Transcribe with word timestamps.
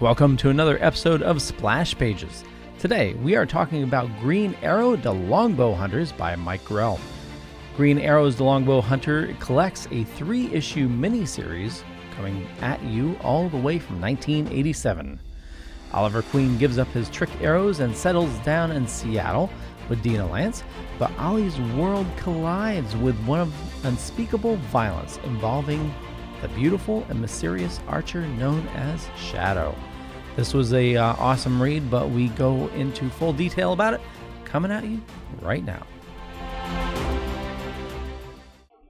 Welcome 0.00 0.36
to 0.38 0.50
another 0.50 0.76
episode 0.82 1.22
of 1.22 1.40
Splash 1.40 1.96
Pages. 1.96 2.42
Today, 2.80 3.14
we 3.14 3.36
are 3.36 3.46
talking 3.46 3.84
about 3.84 4.10
Green 4.18 4.56
Arrow 4.60 4.96
The 4.96 5.14
Longbow 5.14 5.72
Hunters 5.72 6.10
by 6.10 6.34
Mike 6.34 6.64
Grell. 6.64 6.98
Green 7.76 8.00
Arrow's 8.00 8.34
The 8.34 8.42
Longbow 8.42 8.80
Hunter 8.80 9.36
collects 9.38 9.86
a 9.92 10.02
three 10.02 10.52
issue 10.52 10.88
miniseries 10.88 11.84
coming 12.16 12.44
at 12.60 12.82
you 12.82 13.16
all 13.22 13.48
the 13.48 13.56
way 13.56 13.78
from 13.78 14.00
1987. 14.00 15.20
Oliver 15.92 16.22
Queen 16.22 16.58
gives 16.58 16.76
up 16.76 16.88
his 16.88 17.08
trick 17.08 17.30
arrows 17.40 17.78
and 17.78 17.96
settles 17.96 18.36
down 18.40 18.72
in 18.72 18.88
Seattle 18.88 19.48
with 19.88 20.02
Dina 20.02 20.26
Lance, 20.26 20.64
but 20.98 21.16
Ollie's 21.18 21.60
world 21.76 22.08
collides 22.16 22.96
with 22.96 23.16
one 23.26 23.38
of 23.38 23.84
unspeakable 23.84 24.56
violence 24.56 25.20
involving 25.22 25.94
the 26.44 26.48
beautiful 26.54 27.06
and 27.08 27.18
mysterious 27.18 27.80
archer 27.88 28.20
known 28.20 28.68
as 28.74 29.08
Shadow. 29.16 29.74
This 30.36 30.52
was 30.52 30.74
a 30.74 30.94
uh, 30.94 31.14
awesome 31.14 31.62
read, 31.62 31.90
but 31.90 32.10
we 32.10 32.28
go 32.28 32.68
into 32.68 33.08
full 33.08 33.32
detail 33.32 33.72
about 33.72 33.94
it 33.94 34.02
coming 34.44 34.70
at 34.70 34.84
you 34.84 35.00
right 35.40 35.64
now. 35.64 35.86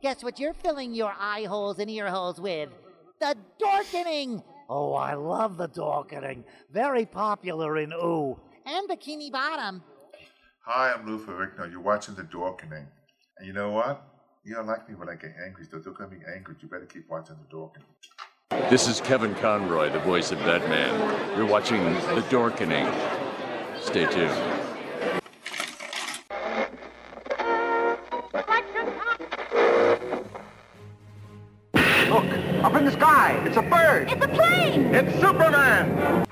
Guess 0.03 0.25
what 0.25 0.41
you're 0.41 0.53
filling 0.53 0.95
your 0.95 1.15
eye 1.17 1.45
holes 1.45 1.79
and 1.79 1.89
ear 1.89 2.09
holes 2.09 2.41
with? 2.41 2.71
The 3.21 3.37
Dorkening! 3.63 4.43
Oh, 4.69 4.95
I 4.95 5.15
love 5.15 5.57
the 5.57 5.69
Dorkening. 5.69 6.43
Very 6.73 7.07
popular 7.07 7.79
in 7.79 7.93
Ooh. 7.93 8.37
And 8.67 8.89
Bikini 8.89 9.31
Bottom. 9.31 9.81
Hi, 10.67 10.93
I'm 10.93 11.07
Lou 11.07 11.25
Ferrigno. 11.25 11.71
You're 11.71 11.81
watching 11.81 12.17
The 12.17 12.25
Dorkening. 12.25 12.87
And 13.39 13.47
you 13.47 13.53
know 13.53 13.71
what? 13.71 14.14
You 14.47 14.55
don't 14.55 14.67
like 14.67 14.87
me 14.87 14.95
when 14.95 15.09
I 15.09 15.15
get 15.15 15.35
angry, 15.43 15.65
so 15.65 15.79
don't 15.79 15.97
get 15.97 16.11
me 16.11 16.19
angry. 16.37 16.55
You 16.61 16.69
better 16.69 16.85
keep 16.85 17.09
watching 17.09 17.37
The 17.49 17.57
Dorkening. 17.57 18.69
This 18.69 18.87
is 18.87 19.01
Kevin 19.01 19.35
Conroy, 19.37 19.91
the 19.91 20.01
voice 20.01 20.33
of 20.33 20.39
Batman. 20.41 21.35
You're 21.35 21.47
watching 21.47 21.83
The 21.83 22.23
Dorkening. 22.29 22.85
Stay 23.81 24.05
tuned. 24.05 24.31
Look, 32.11 32.65
up 32.65 32.75
in 32.75 32.85
the 32.85 32.93
sky. 32.93 33.43
It's 33.47 33.57
a 33.57 33.63
bird. 33.63 34.11
It's 34.11 34.25
a 34.25 34.29
plane! 34.29 34.95
It's 34.95 35.21
Superman. 35.23 36.24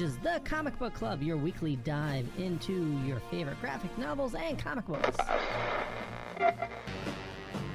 Pages, 0.00 0.16
the 0.22 0.40
comic 0.44 0.78
book 0.78 0.94
club, 0.94 1.22
your 1.22 1.36
weekly 1.36 1.76
dive 1.76 2.26
into 2.38 2.98
your 3.04 3.20
favorite 3.30 3.60
graphic 3.60 3.96
novels 3.98 4.34
and 4.34 4.58
comic 4.58 4.86
books. 4.86 5.18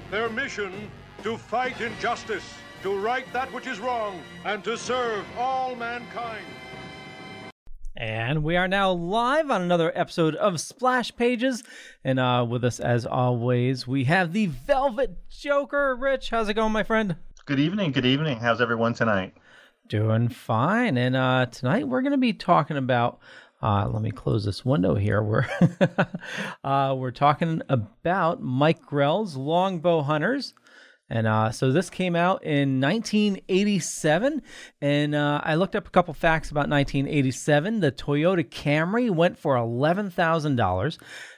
Their 0.10 0.30
mission 0.30 0.72
to 1.22 1.38
fight 1.38 1.80
injustice, 1.82 2.44
to 2.82 2.98
right 2.98 3.32
that 3.32 3.54
which 3.54 3.68
is 3.68 3.80
wrong, 3.80 4.20
and 4.44 4.64
to 4.64 4.76
serve 4.76 5.24
all 5.38 5.76
mankind. 5.76 6.44
And 7.96 8.44
we 8.44 8.58
are 8.58 8.68
now 8.68 8.92
live 8.92 9.52
on 9.52 9.62
another 9.62 9.92
episode 9.96 10.34
of 10.34 10.60
Splash 10.60 11.16
Pages. 11.16 11.62
And 12.04 12.20
uh, 12.20 12.44
with 12.50 12.64
us, 12.64 12.80
as 12.80 13.06
always, 13.06 13.86
we 13.86 14.06
have 14.06 14.34
the 14.34 14.48
Velvet 14.48 15.30
Joker. 15.30 15.96
Rich, 15.96 16.32
how's 16.32 16.50
it 16.50 16.56
going, 16.56 16.72
my 16.72 16.82
friend? 16.82 17.18
Good 17.46 17.60
evening. 17.60 17.92
Good 17.92 18.08
evening. 18.08 18.40
How's 18.40 18.62
everyone 18.62 18.96
tonight? 18.96 19.36
Doing 19.88 20.30
fine. 20.30 20.98
And 20.98 21.16
uh, 21.16 21.46
tonight 21.46 21.88
we're 21.88 22.02
going 22.02 22.12
to 22.12 22.18
be 22.18 22.34
talking 22.34 22.78
about. 22.78 23.20
Uh, 23.62 23.88
let 23.88 24.02
me 24.02 24.10
close 24.10 24.44
this 24.44 24.66
window 24.66 24.96
here. 24.96 25.22
We're 25.22 25.46
uh, 26.64 26.96
we're 26.98 27.12
talking 27.12 27.62
about 27.70 28.42
Mike 28.42 28.82
Grell's 28.82 29.36
Longbow 29.36 30.02
Hunters. 30.02 30.56
And 31.08 31.28
uh, 31.28 31.52
so 31.52 31.72
this 31.72 31.92
came 31.92 32.16
out 32.16 32.44
in 32.44 32.82
1987. 32.82 34.42
And 34.82 35.14
uh, 35.14 35.42
I 35.44 35.54
looked 35.54 35.76
up 35.76 35.88
a 35.88 35.92
couple 35.92 36.16
facts 36.16 36.50
about 36.50 36.68
1987. 36.68 37.80
The 37.80 37.92
Toyota 37.92 38.44
Camry 38.44 39.12
went 39.12 39.38
for 39.38 39.56
$11,000. 39.56 40.98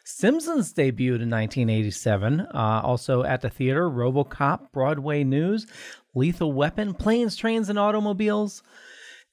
Simpsons 0.10 0.74
debuted 0.74 1.22
in 1.22 1.30
1987. 1.30 2.40
Uh, 2.40 2.82
also 2.82 3.24
at 3.24 3.42
the 3.42 3.50
theater, 3.50 3.90
Robocop, 3.90 4.72
Broadcast 4.72 5.26
News, 5.26 5.68
Lethal 6.16 6.54
Weapon, 6.54 6.94
Planes, 6.94 7.36
Trains, 7.36 7.68
and 7.68 7.78
Automobiles. 7.78 8.64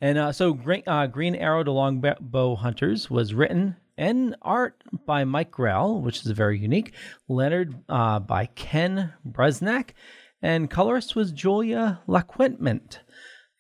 And 0.01 0.19
uh, 0.19 0.33
so 0.33 0.53
Green, 0.53 0.83
uh, 0.89 1.07
Green 1.07 1.37
Arrow 1.37 1.63
to 1.63 1.71
Longbow 1.71 2.57
Hunters 2.57 3.09
was 3.09 3.33
written 3.35 3.77
and 3.97 4.35
art 4.43 4.83
by 5.07 5.23
Mike 5.23 5.53
Grell, 5.53 6.01
which 6.01 6.27
is 6.27 6.31
very 6.33 6.59
unique. 6.59 6.93
Lettered 7.29 7.77
uh, 7.89 8.19
by 8.19 8.47
Ken 8.47 9.13
Bruzenak. 9.25 9.91
And 10.43 10.69
colorist 10.69 11.15
was 11.15 11.31
Julia 11.31 12.01
Lacquement. 12.09 12.99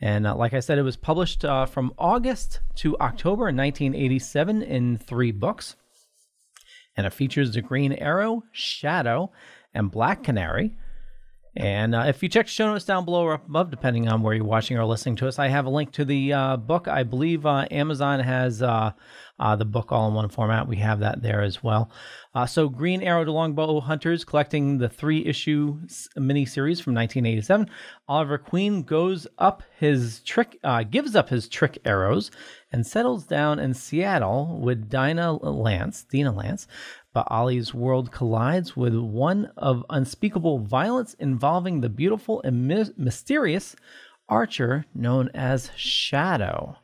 And 0.01 0.27
uh, 0.27 0.35
like 0.35 0.53
I 0.53 0.59
said, 0.59 0.79
it 0.79 0.83
was 0.83 0.97
published 0.97 1.45
uh, 1.45 1.67
from 1.67 1.95
August 1.97 2.59
to 2.75 2.99
October 2.99 3.49
in 3.49 3.57
1987 3.57 4.63
in 4.63 4.99
three 4.99 5.31
books. 5.31 5.77
And 6.97 7.07
it 7.07 7.13
features 7.13 7.53
the 7.53 7.63
Green 7.63 7.93
Arrow, 7.93 8.45
Shadow, 8.53 9.33
and 9.73 9.91
Black 9.91 10.23
Canary. 10.23 10.75
And 11.57 11.95
uh, 11.95 12.05
if 12.09 12.23
you 12.23 12.29
check 12.29 12.47
the 12.47 12.53
show 12.53 12.67
notes 12.67 12.85
down 12.85 13.05
below 13.05 13.23
or 13.23 13.35
up 13.35 13.47
above, 13.47 13.71
depending 13.71 14.09
on 14.09 14.23
where 14.23 14.35
you're 14.35 14.45
watching 14.45 14.77
or 14.77 14.85
listening 14.85 15.17
to 15.17 15.29
us, 15.29 15.39
I 15.39 15.49
have 15.49 15.67
a 15.67 15.71
link 15.71 15.93
to 15.93 16.05
the 16.05 16.33
uh, 16.33 16.57
book. 16.57 16.89
I 16.89 17.05
believe 17.05 17.47
uh, 17.47 17.67
Amazon 17.71 18.19
has 18.19 18.61
uh, 18.61 18.91
uh, 19.39 19.55
the 19.55 19.65
book 19.65 19.93
all 19.93 20.09
in 20.09 20.15
one 20.15 20.29
format. 20.29 20.67
We 20.67 20.77
have 20.79 20.99
that 21.01 21.23
there 21.23 21.43
as 21.43 21.63
well. 21.63 21.93
Uh, 22.35 22.47
so, 22.47 22.69
Green 22.69 23.03
Arrow 23.03 23.25
to 23.25 23.31
Longbow 23.31 23.79
Hunters, 23.81 24.25
collecting 24.25 24.79
the 24.79 24.89
three 24.89 25.25
issue 25.25 25.79
miniseries 26.19 26.83
from 26.83 26.95
1987. 26.95 27.71
Oliver 28.09 28.39
Queen 28.39 28.83
goes 28.83 29.29
up 29.39 29.63
his 29.79 30.21
trick, 30.23 30.59
gives 30.91 31.15
up 31.15 31.29
his 31.29 31.49
trick 31.49 31.79
arrows, 31.85 32.33
and 32.73 32.85
settles 32.85 33.25
down 33.25 33.61
in 33.61 33.73
Seattle 33.73 34.59
with 34.61 34.91
Dinah 34.91 35.35
Lance, 35.35 36.03
Dina 36.03 36.33
Lance, 36.33 36.67
but 37.15 37.27
Ollie's 37.31 37.73
world 37.73 38.11
collides 38.11 38.77
with 38.77 38.95
one 38.95 39.51
of 39.57 39.87
unspeakable 39.89 40.59
violence 40.59 41.15
involving 41.15 41.81
the 41.81 41.89
beautiful 41.89 42.43
and 42.43 42.69
my- 42.69 42.91
mysterious 42.99 43.75
archer 44.29 44.85
known 44.95 45.31
as 45.33 45.71
Shadow. 45.77 46.77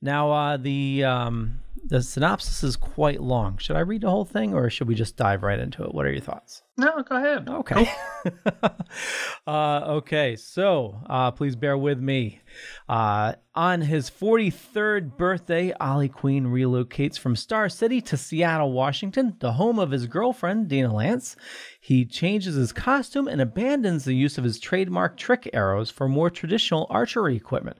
Now, 0.00 0.30
uh, 0.30 0.56
the 0.56 1.04
um, 1.04 1.60
the 1.84 2.02
synopsis 2.02 2.62
is 2.62 2.76
quite 2.76 3.20
long. 3.20 3.56
Should 3.58 3.76
I 3.76 3.80
read 3.80 4.02
the 4.02 4.10
whole 4.10 4.24
thing, 4.24 4.54
or 4.54 4.68
should 4.70 4.88
we 4.88 4.94
just 4.94 5.16
dive 5.16 5.42
right 5.42 5.58
into 5.58 5.82
it? 5.82 5.94
What 5.94 6.06
are 6.06 6.10
your 6.12 6.20
thoughts? 6.20 6.62
No, 6.76 7.02
go 7.02 7.16
ahead. 7.16 7.48
Okay. 7.48 7.90
uh, 9.46 9.80
okay. 9.96 10.36
So 10.36 11.00
uh, 11.08 11.30
please 11.30 11.56
bear 11.56 11.76
with 11.76 11.98
me. 11.98 12.40
Uh, 12.88 13.34
on 13.54 13.80
his 13.80 14.10
43rd 14.10 15.16
birthday, 15.16 15.72
Ollie 15.80 16.08
Queen 16.08 16.46
relocates 16.46 17.18
from 17.18 17.34
Star 17.34 17.68
City 17.68 18.00
to 18.02 18.16
Seattle, 18.16 18.72
Washington, 18.72 19.36
the 19.40 19.52
home 19.52 19.78
of 19.78 19.90
his 19.90 20.06
girlfriend, 20.06 20.68
Dina 20.68 20.94
Lance. 20.94 21.34
He 21.80 22.04
changes 22.04 22.54
his 22.54 22.72
costume 22.72 23.26
and 23.26 23.40
abandons 23.40 24.04
the 24.04 24.14
use 24.14 24.38
of 24.38 24.44
his 24.44 24.60
trademark 24.60 25.16
trick 25.16 25.48
arrows 25.52 25.90
for 25.90 26.08
more 26.08 26.30
traditional 26.30 26.86
archery 26.90 27.34
equipment. 27.34 27.78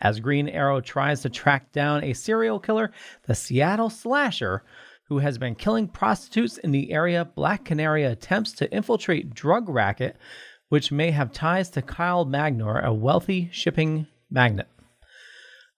As 0.00 0.20
Green 0.20 0.48
Arrow 0.48 0.80
tries 0.80 1.22
to 1.22 1.28
track 1.28 1.72
down 1.72 2.04
a 2.04 2.12
serial 2.12 2.60
killer, 2.60 2.92
the 3.26 3.34
Seattle 3.34 3.90
slasher 3.90 4.62
who 5.08 5.18
has 5.18 5.38
been 5.38 5.54
killing 5.54 5.88
prostitutes 5.88 6.58
in 6.58 6.70
the 6.70 6.92
area, 6.92 7.24
Black 7.24 7.64
Canary 7.64 8.04
attempts 8.04 8.52
to 8.52 8.70
infiltrate 8.70 9.34
drug 9.34 9.68
racket, 9.68 10.16
which 10.68 10.92
may 10.92 11.10
have 11.10 11.32
ties 11.32 11.70
to 11.70 11.82
Kyle 11.82 12.26
Magnor, 12.26 12.84
a 12.84 12.92
wealthy 12.92 13.48
shipping 13.50 14.06
magnate. 14.30 14.66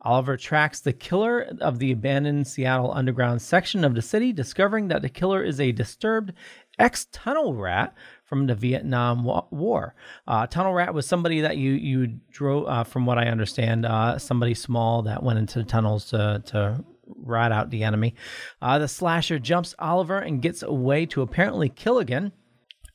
Oliver 0.02 0.36
tracks 0.36 0.80
the 0.80 0.92
killer 0.92 1.46
of 1.60 1.78
the 1.78 1.92
abandoned 1.92 2.46
Seattle 2.46 2.92
underground 2.92 3.40
section 3.40 3.84
of 3.84 3.94
the 3.94 4.02
city, 4.02 4.32
discovering 4.32 4.88
that 4.88 5.02
the 5.02 5.08
killer 5.08 5.44
is 5.44 5.60
a 5.60 5.72
disturbed 5.72 6.32
ex 6.78 7.06
tunnel 7.12 7.54
rat 7.54 7.94
from 8.30 8.46
the 8.46 8.54
Vietnam 8.54 9.24
War. 9.24 9.94
Uh, 10.26 10.46
tunnel 10.46 10.72
rat 10.72 10.94
was 10.94 11.04
somebody 11.04 11.40
that 11.40 11.56
you 11.56 11.72
you 11.72 12.20
drove, 12.30 12.68
uh, 12.68 12.84
from 12.84 13.04
what 13.04 13.18
I 13.18 13.26
understand, 13.26 13.84
uh, 13.84 14.18
somebody 14.18 14.54
small 14.54 15.02
that 15.02 15.24
went 15.24 15.40
into 15.40 15.58
the 15.58 15.64
tunnels 15.64 16.04
to 16.10 16.40
to 16.46 16.84
rat 17.16 17.50
out 17.50 17.70
the 17.70 17.82
enemy. 17.82 18.14
Uh, 18.62 18.78
the 18.78 18.86
slasher 18.86 19.40
jumps 19.40 19.74
Oliver 19.80 20.20
and 20.20 20.40
gets 20.40 20.62
away 20.62 21.06
to 21.06 21.22
apparently 21.22 21.68
kill 21.68 21.98
again. 21.98 22.30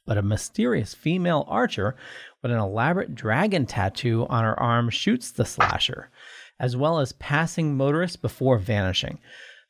But 0.08 0.18
a 0.18 0.22
mysterious 0.22 0.94
female 0.94 1.44
archer 1.50 1.98
with 2.42 2.52
an 2.52 2.60
elaborate 2.60 3.14
dragon 3.14 3.66
tattoo 3.66 4.26
on 4.30 4.46
her 4.46 4.58
arm 4.58 4.90
shoots 4.90 5.32
the 5.32 5.46
slasher, 5.46 6.12
as 6.60 6.78
well 6.78 7.00
as 7.00 7.12
passing 7.14 7.76
motorists 7.76 8.16
before 8.16 8.58
vanishing. 8.58 9.20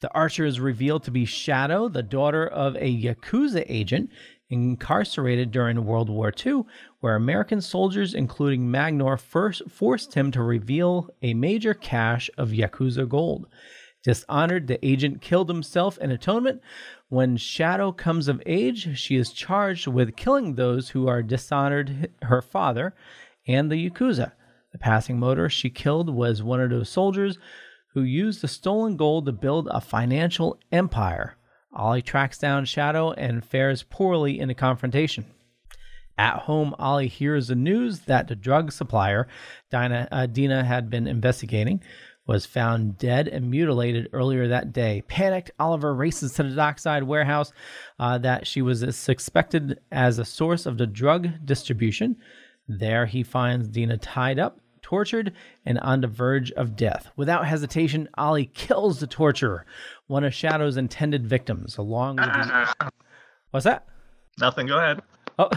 The 0.01 0.13
archer 0.13 0.45
is 0.45 0.59
revealed 0.59 1.03
to 1.05 1.11
be 1.11 1.25
Shadow, 1.25 1.87
the 1.87 2.03
daughter 2.03 2.45
of 2.45 2.75
a 2.75 3.01
Yakuza 3.01 3.65
agent 3.67 4.11
incarcerated 4.49 5.51
during 5.51 5.85
World 5.85 6.09
War 6.09 6.31
II, 6.45 6.63
where 6.99 7.15
American 7.15 7.61
soldiers, 7.61 8.13
including 8.13 8.67
Magnor, 8.67 9.19
first 9.19 9.69
forced 9.69 10.13
him 10.13 10.31
to 10.31 10.43
reveal 10.43 11.09
a 11.21 11.33
major 11.33 11.73
cache 11.73 12.29
of 12.37 12.49
Yakuza 12.49 13.07
gold. 13.07 13.47
Dishonored, 14.03 14.67
the 14.67 14.85
agent 14.85 15.21
killed 15.21 15.49
himself 15.49 15.97
in 15.97 16.11
atonement. 16.11 16.61
When 17.09 17.37
Shadow 17.37 17.91
comes 17.91 18.27
of 18.27 18.41
age, 18.45 18.99
she 18.99 19.15
is 19.15 19.31
charged 19.31 19.87
with 19.87 20.15
killing 20.15 20.53
those 20.55 20.89
who 20.89 21.07
are 21.07 21.23
dishonored 21.23 22.11
her 22.21 22.41
father 22.41 22.93
and 23.47 23.71
the 23.71 23.89
Yakuza. 23.89 24.33
The 24.71 24.77
passing 24.77 25.17
motor 25.17 25.49
she 25.49 25.69
killed 25.69 26.09
was 26.09 26.43
one 26.43 26.61
of 26.61 26.69
those 26.69 26.89
soldiers 26.89 27.39
who 27.93 28.01
used 28.03 28.41
the 28.41 28.47
stolen 28.47 28.97
gold 28.97 29.25
to 29.25 29.31
build 29.31 29.69
a 29.71 29.81
financial 29.81 30.59
empire. 30.71 31.37
Ollie 31.75 32.01
tracks 32.01 32.37
down 32.37 32.65
Shadow 32.65 33.11
and 33.11 33.43
fares 33.43 33.83
poorly 33.83 34.39
in 34.39 34.49
a 34.49 34.55
confrontation. 34.55 35.25
At 36.17 36.39
home, 36.39 36.73
Ollie 36.79 37.09
hears 37.09 37.49
the 37.49 37.55
news 37.55 38.01
that 38.01 38.27
the 38.27 38.35
drug 38.35 38.71
supplier 38.71 39.27
Dinah, 39.69 40.07
uh, 40.11 40.25
Dina 40.27 40.63
had 40.63 40.89
been 40.89 41.07
investigating 41.07 41.81
was 42.27 42.45
found 42.45 42.97
dead 42.97 43.27
and 43.27 43.51
mutilated 43.51 44.09
earlier 44.11 44.47
that 44.47 44.73
day. 44.73 45.03
Panicked, 45.07 45.51
Oliver 45.59 45.93
races 45.93 46.33
to 46.33 46.43
the 46.43 46.55
dockside 46.55 47.03
warehouse 47.03 47.51
uh, 47.99 48.17
that 48.19 48.47
she 48.47 48.61
was 48.61 48.79
suspected 48.95 49.79
as 49.91 50.17
a 50.17 50.25
source 50.25 50.65
of 50.65 50.77
the 50.77 50.87
drug 50.87 51.29
distribution. 51.45 52.15
There, 52.67 53.05
he 53.05 53.21
finds 53.21 53.67
Dina 53.67 53.97
tied 53.97 54.39
up, 54.39 54.59
tortured, 54.85 55.33
and 55.65 55.79
on 55.79 56.01
the 56.01 56.07
verge 56.07 56.51
of 56.51 56.75
death. 56.75 57.09
Without 57.15 57.47
hesitation, 57.47 58.07
Ollie 58.19 58.51
kills 58.53 58.99
the 58.99 59.07
torturer, 59.07 59.65
one 60.05 60.23
of 60.23 60.31
Shadow's 60.31 60.77
intended 60.77 61.25
victims, 61.25 61.79
along 61.79 62.17
with 62.17 62.27
the... 62.27 62.91
What's 63.49 63.63
that? 63.63 63.87
Nothing. 64.39 64.67
Go 64.67 64.77
ahead. 64.77 65.01
Oh. 65.39 65.49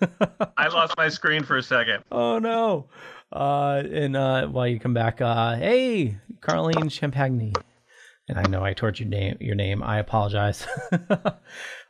I 0.56 0.68
lost 0.68 0.94
my 0.96 1.10
screen 1.10 1.42
for 1.42 1.58
a 1.58 1.62
second. 1.62 2.04
Oh 2.10 2.38
no. 2.38 2.88
Uh, 3.30 3.82
and 3.92 4.16
uh, 4.16 4.46
while 4.46 4.66
you 4.66 4.80
come 4.80 4.94
back, 4.94 5.20
uh, 5.20 5.56
hey, 5.56 6.16
Carlene 6.40 6.90
Champagne. 6.90 7.52
And 8.30 8.38
I 8.38 8.48
know 8.48 8.62
I 8.64 8.74
tortured 8.74 9.08
name, 9.08 9.36
your 9.40 9.56
name. 9.56 9.82
I 9.82 9.98
apologize. 9.98 10.66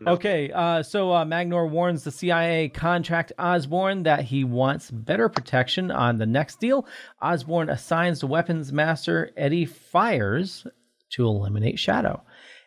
Okay, 0.07 0.51
uh, 0.51 0.83
so 0.83 1.13
uh, 1.13 1.27
Magnor 1.27 1.69
warns 1.69 2.05
the 2.05 2.11
CIA 2.11 2.71
contract 2.71 3.35
Osborne 3.39 4.05
that 4.05 4.25
he 4.25 4.45
wants 4.45 4.91
better 4.91 5.29
protection 5.29 5.91
on 5.91 6.17
the 6.17 6.25
next 6.25 6.59
deal. 6.59 6.87
Osborne 7.21 7.69
assigns 7.69 8.21
the 8.21 8.27
weapons 8.27 8.73
master 8.73 9.31
Eddie 9.37 9.67
Fyers 9.67 10.67
to 11.11 11.27
eliminate 11.27 11.79
Shadow. 11.79 12.23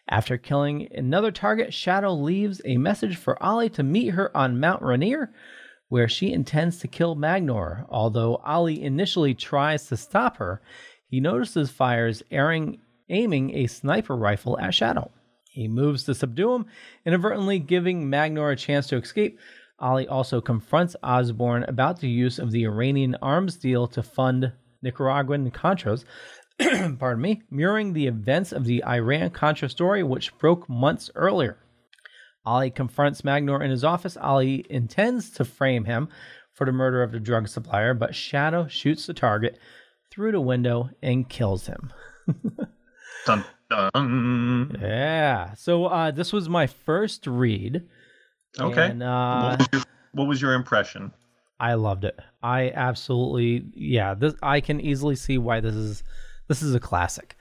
After 0.07 0.37
killing 0.37 0.87
another 0.93 1.31
target, 1.31 1.73
Shadow 1.73 2.13
leaves 2.13 2.61
a 2.65 2.77
message 2.77 3.17
for 3.17 3.41
Ollie 3.41 3.69
to 3.69 3.81
meet 3.81 4.09
her 4.09 4.35
on 4.37 4.59
Mount 4.59 4.83
Rainier, 4.83 5.33
where 5.89 6.07
she 6.07 6.31
intends 6.31 6.77
to 6.79 6.87
kill 6.87 7.15
Magnor. 7.15 7.87
Although 7.89 8.35
Ollie 8.45 8.83
initially 8.83 9.33
tries 9.33 9.87
to 9.87 9.97
stop 9.97 10.37
her, 10.37 10.61
he 11.07 11.19
notices 11.19 11.71
Fyers 11.71 12.21
airing, 12.29 12.79
aiming 13.09 13.55
a 13.55 13.67
sniper 13.67 14.15
rifle 14.15 14.59
at 14.59 14.73
Shadow. 14.73 15.11
He 15.49 15.67
moves 15.67 16.03
to 16.05 16.15
subdue 16.15 16.53
him, 16.53 16.65
inadvertently 17.05 17.59
giving 17.59 18.09
Magnor 18.09 18.51
a 18.51 18.55
chance 18.55 18.87
to 18.87 18.97
escape. 18.97 19.39
Ollie 19.79 20.07
also 20.07 20.41
confronts 20.41 20.95
Osborne 21.03 21.63
about 21.63 21.99
the 21.99 22.09
use 22.09 22.39
of 22.39 22.51
the 22.51 22.65
Iranian 22.65 23.15
arms 23.21 23.57
deal 23.57 23.87
to 23.87 24.01
fund 24.01 24.51
Nicaraguan 24.81 25.51
Contras, 25.51 26.05
pardon 26.99 27.21
me, 27.21 27.41
mirroring 27.49 27.93
the 27.93 28.07
events 28.07 28.51
of 28.51 28.65
the 28.65 28.83
Iran 28.83 29.29
Contra 29.31 29.69
story, 29.69 30.03
which 30.03 30.37
broke 30.37 30.69
months 30.69 31.09
earlier. 31.15 31.57
Ollie 32.45 32.71
confronts 32.71 33.21
Magnor 33.21 33.63
in 33.63 33.71
his 33.71 33.83
office. 33.83 34.17
Ollie 34.17 34.65
intends 34.69 35.29
to 35.31 35.45
frame 35.45 35.85
him 35.85 36.09
for 36.53 36.65
the 36.65 36.71
murder 36.71 37.01
of 37.01 37.11
the 37.11 37.19
drug 37.19 37.47
supplier, 37.47 37.93
but 37.93 38.15
Shadow 38.15 38.67
shoots 38.67 39.05
the 39.05 39.13
target 39.13 39.57
through 40.11 40.31
the 40.33 40.41
window 40.41 40.89
and 41.01 41.29
kills 41.29 41.67
him. 41.67 41.93
Dun, 43.25 43.43
dun. 43.69 44.77
Yeah. 44.81 45.53
So 45.53 45.85
uh, 45.85 46.11
this 46.11 46.33
was 46.33 46.49
my 46.49 46.67
first 46.67 47.27
read. 47.27 47.83
Okay. 48.59 48.89
And, 48.89 49.03
uh, 49.03 49.57
what, 49.57 49.59
was 49.59 49.67
your, 49.71 49.83
what 50.13 50.27
was 50.27 50.41
your 50.41 50.53
impression? 50.53 51.11
I 51.59 51.75
loved 51.75 52.03
it. 52.03 52.19
I 52.41 52.71
absolutely 52.71 53.65
yeah. 53.73 54.13
This 54.15 54.33
I 54.43 54.59
can 54.59 54.81
easily 54.81 55.15
see 55.15 55.37
why 55.37 55.59
this 55.59 55.75
is 55.75 56.03
this 56.47 56.61
is 56.61 56.75
a 56.75 56.79
classic. 56.79 57.37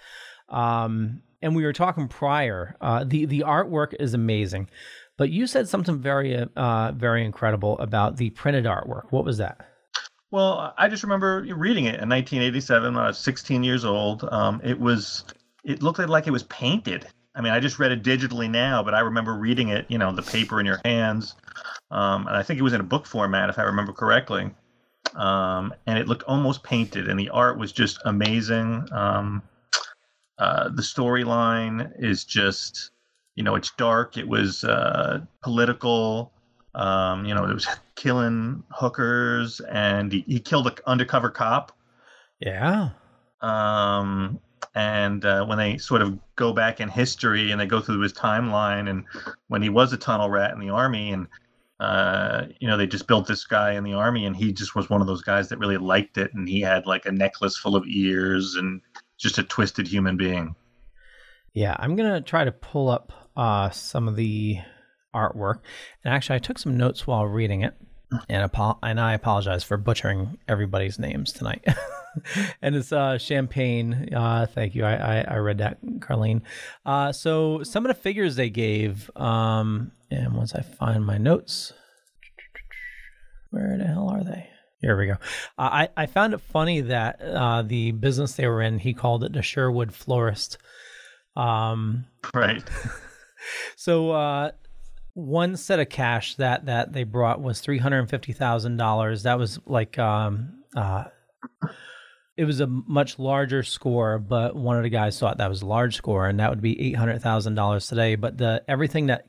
Um, 0.48 1.22
and 1.40 1.56
we 1.56 1.64
were 1.64 1.72
talking 1.72 2.08
prior. 2.08 2.76
Uh, 2.80 3.04
the 3.04 3.26
the 3.26 3.40
artwork 3.40 3.94
is 3.98 4.14
amazing, 4.14 4.68
but 5.16 5.30
you 5.30 5.46
said 5.46 5.68
something 5.68 5.98
very 5.98 6.46
uh, 6.56 6.92
very 6.92 7.24
incredible 7.24 7.78
about 7.78 8.16
the 8.16 8.30
printed 8.30 8.64
artwork. 8.64 9.10
What 9.10 9.24
was 9.24 9.38
that? 9.38 9.66
Well, 10.30 10.72
I 10.78 10.88
just 10.88 11.02
remember 11.02 11.42
reading 11.42 11.84
it 11.84 12.00
in 12.00 12.08
1987 12.08 12.94
when 12.94 13.04
I 13.04 13.08
was 13.08 13.18
16 13.18 13.64
years 13.64 13.84
old. 13.84 14.26
Um, 14.30 14.62
it 14.64 14.80
was 14.80 15.24
it 15.64 15.82
looked 15.82 15.98
like 15.98 16.26
it 16.26 16.32
was 16.32 16.42
painted. 16.44 17.06
I 17.34 17.40
mean, 17.40 17.52
I 17.52 17.60
just 17.60 17.78
read 17.78 17.92
it 17.92 18.02
digitally 18.02 18.50
now, 18.50 18.82
but 18.82 18.94
I 18.94 19.00
remember 19.00 19.34
reading 19.34 19.68
it, 19.68 19.86
you 19.88 19.96
know, 19.96 20.12
the 20.12 20.22
paper 20.22 20.60
in 20.60 20.66
your 20.66 20.80
hands. 20.84 21.34
Um, 21.90 22.26
and 22.26 22.36
I 22.36 22.42
think 22.42 22.58
it 22.58 22.62
was 22.62 22.72
in 22.72 22.80
a 22.80 22.84
book 22.84 23.06
format, 23.06 23.48
if 23.48 23.58
I 23.58 23.62
remember 23.62 23.92
correctly. 23.92 24.50
Um, 25.14 25.74
and 25.86 25.98
it 25.98 26.08
looked 26.08 26.24
almost 26.24 26.62
painted, 26.62 27.08
and 27.08 27.18
the 27.18 27.30
art 27.30 27.58
was 27.58 27.72
just 27.72 27.98
amazing. 28.04 28.86
Um, 28.92 29.42
uh, 30.38 30.68
the 30.70 30.82
storyline 30.82 31.92
is 31.98 32.24
just, 32.24 32.90
you 33.34 33.42
know, 33.42 33.54
it's 33.54 33.70
dark. 33.76 34.16
It 34.16 34.26
was 34.26 34.64
uh, 34.64 35.20
political. 35.42 36.32
Um, 36.74 37.24
you 37.24 37.34
know, 37.34 37.44
it 37.44 37.54
was 37.54 37.66
killing 37.94 38.62
hookers, 38.70 39.60
and 39.60 40.12
he, 40.12 40.24
he 40.26 40.40
killed 40.40 40.66
an 40.66 40.74
undercover 40.86 41.30
cop. 41.30 41.72
Yeah. 42.40 42.90
Um, 43.40 44.40
and 44.74 45.24
uh, 45.24 45.44
when 45.44 45.58
they 45.58 45.78
sort 45.78 46.02
of 46.02 46.18
go 46.36 46.52
back 46.52 46.80
in 46.80 46.88
history 46.88 47.50
and 47.50 47.60
they 47.60 47.66
go 47.66 47.80
through 47.80 48.00
his 48.00 48.12
timeline 48.12 48.88
and 48.88 49.04
when 49.48 49.62
he 49.62 49.68
was 49.68 49.92
a 49.92 49.96
tunnel 49.96 50.30
rat 50.30 50.52
in 50.52 50.60
the 50.60 50.70
army 50.70 51.12
and 51.12 51.26
uh, 51.80 52.46
you 52.60 52.68
know 52.68 52.76
they 52.76 52.86
just 52.86 53.06
built 53.06 53.26
this 53.26 53.44
guy 53.44 53.72
in 53.72 53.84
the 53.84 53.92
army 53.92 54.24
and 54.24 54.36
he 54.36 54.52
just 54.52 54.74
was 54.74 54.88
one 54.88 55.00
of 55.00 55.06
those 55.06 55.22
guys 55.22 55.48
that 55.48 55.58
really 55.58 55.76
liked 55.76 56.16
it 56.16 56.32
and 56.34 56.48
he 56.48 56.60
had 56.60 56.86
like 56.86 57.06
a 57.06 57.12
necklace 57.12 57.56
full 57.56 57.76
of 57.76 57.84
ears 57.86 58.54
and 58.54 58.80
just 59.18 59.38
a 59.38 59.42
twisted 59.42 59.86
human 59.86 60.16
being. 60.16 60.54
Yeah 61.54 61.76
i'm 61.78 61.96
gonna 61.96 62.20
try 62.20 62.44
to 62.44 62.52
pull 62.52 62.88
up 62.88 63.12
uh, 63.36 63.70
some 63.70 64.08
of 64.08 64.16
the 64.16 64.58
artwork. 65.14 65.60
And 66.04 66.14
actually 66.14 66.36
i 66.36 66.40
took 66.40 66.58
some 66.58 66.76
notes 66.76 67.06
while 67.06 67.26
reading 67.26 67.62
it 67.62 67.74
and, 68.28 68.42
apo- 68.42 68.78
and 68.82 69.00
i 69.00 69.14
apologize 69.14 69.64
for 69.64 69.76
butchering 69.76 70.38
everybody's 70.48 70.98
names 70.98 71.32
tonight 71.32 71.64
and 72.62 72.76
it's 72.76 72.92
uh, 72.92 73.18
champagne. 73.18 74.14
Uh, 74.14 74.46
thank 74.46 74.74
you. 74.74 74.84
I, 74.84 74.94
I, 74.94 75.24
I 75.28 75.36
read 75.36 75.58
that, 75.58 75.84
Carlene. 75.98 76.42
Uh, 76.84 77.12
so 77.12 77.62
some 77.62 77.84
of 77.84 77.88
the 77.88 78.00
figures 78.00 78.36
they 78.36 78.50
gave, 78.50 79.10
um, 79.16 79.92
and 80.10 80.34
once 80.34 80.54
I 80.54 80.62
find 80.62 81.04
my 81.04 81.18
notes, 81.18 81.72
where 83.50 83.76
the 83.78 83.84
hell 83.84 84.08
are 84.08 84.24
they? 84.24 84.48
Here 84.80 84.98
we 84.98 85.06
go. 85.06 85.16
Uh, 85.58 85.86
I, 85.86 85.88
I 85.96 86.06
found 86.06 86.34
it 86.34 86.40
funny 86.40 86.80
that 86.82 87.20
uh, 87.22 87.62
the 87.62 87.92
business 87.92 88.34
they 88.34 88.48
were 88.48 88.62
in, 88.62 88.78
he 88.78 88.94
called 88.94 89.22
it 89.24 89.32
the 89.32 89.42
Sherwood 89.42 89.94
Florist. 89.94 90.58
Um, 91.36 92.06
right. 92.34 92.62
so 93.76 94.10
uh, 94.10 94.50
one 95.14 95.56
set 95.56 95.78
of 95.78 95.88
cash 95.88 96.36
that 96.36 96.66
that 96.66 96.92
they 96.92 97.04
brought 97.04 97.40
was 97.40 97.60
three 97.60 97.78
hundred 97.78 98.00
and 98.00 98.10
fifty 98.10 98.32
thousand 98.32 98.76
dollars. 98.76 99.24
That 99.24 99.38
was 99.38 99.58
like 99.66 99.98
um, 99.98 100.62
uh, 100.76 101.04
it 102.36 102.44
was 102.44 102.60
a 102.60 102.66
much 102.66 103.18
larger 103.18 103.62
score, 103.62 104.18
but 104.18 104.56
one 104.56 104.76
of 104.76 104.82
the 104.82 104.88
guys 104.88 105.18
thought 105.18 105.38
that 105.38 105.50
was 105.50 105.62
a 105.62 105.66
large 105.66 105.96
score, 105.96 106.26
and 106.26 106.40
that 106.40 106.50
would 106.50 106.62
be 106.62 106.80
eight 106.80 106.96
hundred 106.96 107.20
thousand 107.20 107.54
dollars 107.54 107.86
today. 107.86 108.14
But 108.14 108.38
the 108.38 108.62
everything 108.68 109.06
that 109.06 109.26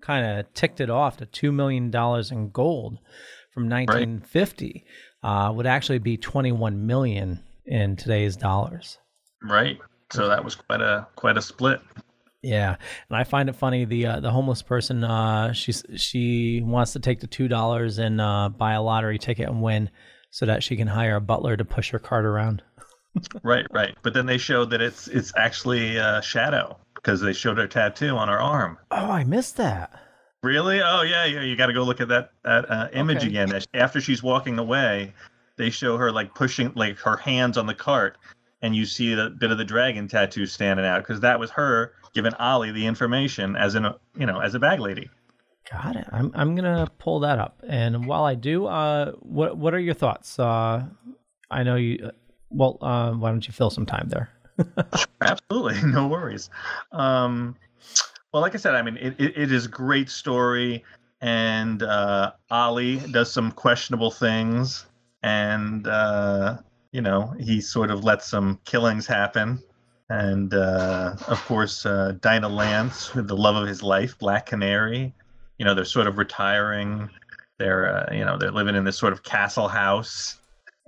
kind 0.00 0.38
of 0.38 0.52
ticked 0.54 0.80
it 0.80 0.90
off 0.90 1.18
to 1.18 1.26
two 1.26 1.52
million 1.52 1.90
dollars 1.90 2.30
in 2.30 2.50
gold 2.50 2.98
from 3.52 3.68
nineteen 3.68 4.20
fifty 4.20 4.84
right. 5.22 5.48
uh, 5.48 5.52
would 5.52 5.66
actually 5.66 5.98
be 5.98 6.16
twenty 6.16 6.52
one 6.52 6.86
million 6.86 7.42
in 7.66 7.96
today's 7.96 8.36
dollars. 8.36 8.98
Right. 9.42 9.78
So 10.12 10.28
that 10.28 10.44
was 10.44 10.54
quite 10.54 10.80
a 10.80 11.06
quite 11.16 11.36
a 11.36 11.42
split. 11.42 11.80
Yeah, 12.42 12.76
and 13.08 13.16
I 13.16 13.24
find 13.24 13.48
it 13.48 13.54
funny 13.54 13.84
the 13.84 14.06
uh, 14.06 14.20
the 14.20 14.30
homeless 14.30 14.62
person 14.62 15.04
uh, 15.04 15.52
she's 15.52 15.84
she 15.96 16.60
wants 16.64 16.92
to 16.94 17.00
take 17.00 17.20
the 17.20 17.28
two 17.28 17.46
dollars 17.46 17.98
and 17.98 18.20
uh, 18.20 18.48
buy 18.48 18.72
a 18.72 18.82
lottery 18.82 19.18
ticket 19.18 19.48
and 19.48 19.62
win 19.62 19.90
so 20.30 20.46
that 20.46 20.62
she 20.62 20.76
can 20.76 20.88
hire 20.88 21.16
a 21.16 21.20
butler 21.20 21.56
to 21.56 21.64
push 21.64 21.90
her 21.90 21.98
cart 21.98 22.24
around. 22.24 22.62
right, 23.42 23.66
right. 23.70 23.96
But 24.02 24.14
then 24.14 24.26
they 24.26 24.38
showed 24.38 24.70
that 24.70 24.80
it's 24.80 25.06
it's 25.08 25.32
actually 25.36 25.98
uh, 25.98 26.20
Shadow 26.20 26.78
because 26.94 27.20
they 27.20 27.32
showed 27.32 27.58
her 27.58 27.66
tattoo 27.66 28.16
on 28.16 28.28
her 28.28 28.40
arm. 28.40 28.78
Oh, 28.90 29.10
I 29.10 29.24
missed 29.24 29.56
that. 29.58 29.92
Really? 30.42 30.82
Oh, 30.82 31.02
yeah, 31.02 31.24
yeah. 31.24 31.42
You 31.42 31.54
got 31.54 31.66
to 31.66 31.72
go 31.72 31.84
look 31.84 32.00
at 32.00 32.08
that 32.08 32.30
that 32.44 32.68
uh, 32.70 32.88
image 32.92 33.18
okay. 33.18 33.28
again. 33.28 33.60
After 33.74 34.00
she's 34.00 34.22
walking 34.22 34.58
away, 34.58 35.12
they 35.56 35.70
show 35.70 35.96
her 35.96 36.10
like 36.10 36.34
pushing 36.34 36.72
like 36.74 36.98
her 36.98 37.16
hands 37.16 37.56
on 37.56 37.66
the 37.66 37.74
cart, 37.74 38.18
and 38.62 38.74
you 38.74 38.86
see 38.86 39.14
the 39.14 39.30
bit 39.30 39.50
of 39.50 39.58
the 39.58 39.64
dragon 39.64 40.08
tattoo 40.08 40.46
standing 40.46 40.86
out 40.86 41.02
because 41.02 41.20
that 41.20 41.38
was 41.38 41.50
her 41.50 41.92
giving 42.14 42.32
Ollie 42.34 42.70
the 42.72 42.86
information 42.86 43.56
as 43.56 43.74
in 43.74 43.84
a 43.84 43.96
you 44.16 44.26
know 44.26 44.40
as 44.40 44.54
a 44.54 44.58
bag 44.58 44.80
lady. 44.80 45.10
Got 45.70 45.96
it. 45.96 46.06
I'm 46.10 46.30
I'm 46.34 46.54
gonna 46.54 46.88
pull 46.98 47.20
that 47.20 47.38
up. 47.38 47.62
And 47.66 48.06
while 48.06 48.24
I 48.24 48.34
do, 48.34 48.66
uh, 48.66 49.12
what 49.20 49.56
what 49.56 49.74
are 49.74 49.78
your 49.78 49.94
thoughts? 49.94 50.38
Uh, 50.38 50.84
I 51.50 51.62
know 51.62 51.76
you. 51.76 52.10
Well, 52.50 52.78
uh, 52.80 53.12
why 53.12 53.30
don't 53.30 53.46
you 53.46 53.52
fill 53.52 53.70
some 53.70 53.86
time 53.86 54.08
there? 54.08 54.30
Absolutely, 55.20 55.82
no 55.90 56.06
worries. 56.06 56.50
Um, 56.92 57.56
well, 58.32 58.42
like 58.42 58.54
I 58.54 58.58
said, 58.58 58.74
I 58.74 58.82
mean, 58.82 58.96
it, 58.98 59.14
it, 59.18 59.36
it 59.36 59.52
is 59.52 59.66
a 59.66 59.68
great 59.68 60.10
story, 60.10 60.84
and 61.20 61.82
uh, 61.82 62.32
Ollie 62.50 62.96
does 63.10 63.32
some 63.32 63.52
questionable 63.52 64.10
things, 64.10 64.86
and 65.22 65.86
uh, 65.86 66.58
you 66.92 67.00
know, 67.00 67.34
he 67.40 67.60
sort 67.60 67.90
of 67.90 68.04
lets 68.04 68.28
some 68.28 68.60
killings 68.64 69.06
happen. 69.06 69.58
And 70.10 70.52
uh, 70.52 71.16
of 71.26 71.42
course, 71.46 71.86
uh, 71.86 72.12
Dinah 72.20 72.48
Lance, 72.48 73.14
with 73.14 73.28
the 73.28 73.36
love 73.36 73.56
of 73.56 73.66
his 73.66 73.82
life, 73.82 74.18
Black 74.18 74.46
Canary. 74.46 75.14
You 75.58 75.64
know, 75.64 75.74
they're 75.74 75.86
sort 75.86 76.06
of 76.06 76.18
retiring. 76.18 77.08
They're, 77.58 77.96
uh, 77.96 78.14
you 78.14 78.24
know, 78.24 78.36
they're 78.36 78.52
living 78.52 78.76
in 78.76 78.84
this 78.84 78.98
sort 78.98 79.14
of 79.14 79.22
castle 79.22 79.68
house, 79.68 80.38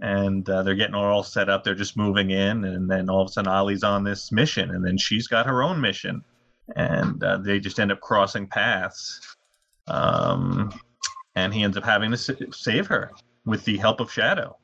and 0.00 0.48
uh, 0.50 0.62
they're 0.62 0.74
getting 0.74 0.94
all 0.94 1.22
set 1.22 1.48
up. 1.48 1.64
They're 1.64 1.74
just 1.74 1.96
moving 1.96 2.30
in, 2.30 2.64
and 2.64 2.90
then 2.90 3.08
all 3.08 3.22
of 3.22 3.28
a 3.28 3.32
sudden, 3.32 3.50
Ollie's 3.50 3.82
on 3.82 4.04
this 4.04 4.30
mission, 4.30 4.72
and 4.72 4.84
then 4.84 4.98
she's 4.98 5.26
got 5.26 5.46
her 5.46 5.62
own 5.62 5.80
mission, 5.80 6.22
and 6.76 7.22
uh, 7.22 7.38
they 7.38 7.60
just 7.60 7.80
end 7.80 7.92
up 7.92 8.00
crossing 8.00 8.46
paths. 8.46 9.36
Um, 9.86 10.78
and 11.34 11.54
he 11.54 11.62
ends 11.62 11.76
up 11.76 11.84
having 11.84 12.10
to 12.10 12.16
save 12.52 12.86
her 12.88 13.10
with 13.46 13.64
the 13.64 13.76
help 13.76 14.00
of 14.00 14.12
Shadow 14.12 14.56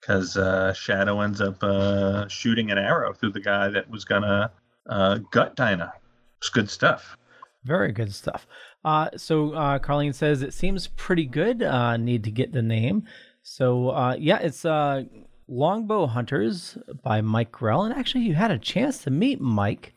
because 0.00 0.36
uh, 0.36 0.72
Shadow 0.72 1.20
ends 1.20 1.40
up 1.40 1.62
uh, 1.62 2.26
shooting 2.28 2.70
an 2.70 2.78
arrow 2.78 3.12
through 3.12 3.32
the 3.32 3.40
guy 3.40 3.68
that 3.68 3.90
was 3.90 4.04
gonna 4.04 4.50
uh, 4.88 5.18
gut 5.30 5.56
Dinah. 5.56 5.92
It's 6.38 6.48
good 6.48 6.70
stuff. 6.70 7.16
Very 7.64 7.92
good 7.92 8.14
stuff. 8.14 8.46
Uh, 8.84 9.10
so 9.16 9.52
uh, 9.52 9.78
Carlene 9.78 10.14
says 10.14 10.42
it 10.42 10.54
seems 10.54 10.88
pretty 10.88 11.26
good. 11.26 11.62
Uh, 11.62 11.96
need 11.96 12.24
to 12.24 12.30
get 12.30 12.52
the 12.52 12.62
name. 12.62 13.04
So 13.42 13.90
uh, 13.90 14.16
yeah, 14.18 14.38
it's 14.38 14.64
uh, 14.64 15.04
Longbow 15.48 16.06
Hunters 16.06 16.78
by 17.02 17.20
Mike 17.20 17.52
Grell, 17.52 17.82
and 17.84 17.94
actually 17.94 18.24
you 18.24 18.34
had 18.34 18.50
a 18.50 18.58
chance 18.58 19.02
to 19.04 19.10
meet 19.10 19.40
Mike. 19.40 19.94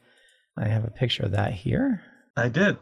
I 0.57 0.65
have 0.67 0.83
a 0.83 0.91
picture 0.91 1.23
of 1.23 1.31
that 1.31 1.53
here. 1.53 2.01
I 2.35 2.49
did. 2.49 2.77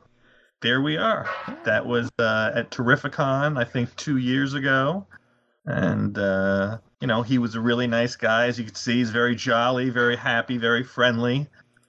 There 0.62 0.82
we 0.82 0.98
are. 0.98 1.30
That 1.64 1.86
was 1.86 2.10
uh, 2.20 2.52
at 2.54 2.72
Terrificon, 2.72 3.58
I 3.58 3.64
think, 3.64 3.96
two 3.96 4.18
years 4.18 4.54
ago, 4.54 5.06
and 5.66 6.18
uh, 6.18 6.78
you 7.02 7.08
know 7.08 7.24
he 7.24 7.40
was 7.40 7.56
a 7.56 7.60
really 7.60 7.88
nice 7.88 8.16
guy. 8.16 8.48
As 8.48 8.58
you 8.58 8.66
can 8.66 8.76
see, 8.76 8.94
he's 8.94 9.10
very 9.10 9.36
jolly, 9.36 9.90
very 9.90 10.16
happy, 10.16 10.58
very 10.58 10.84
friendly. 10.84 11.48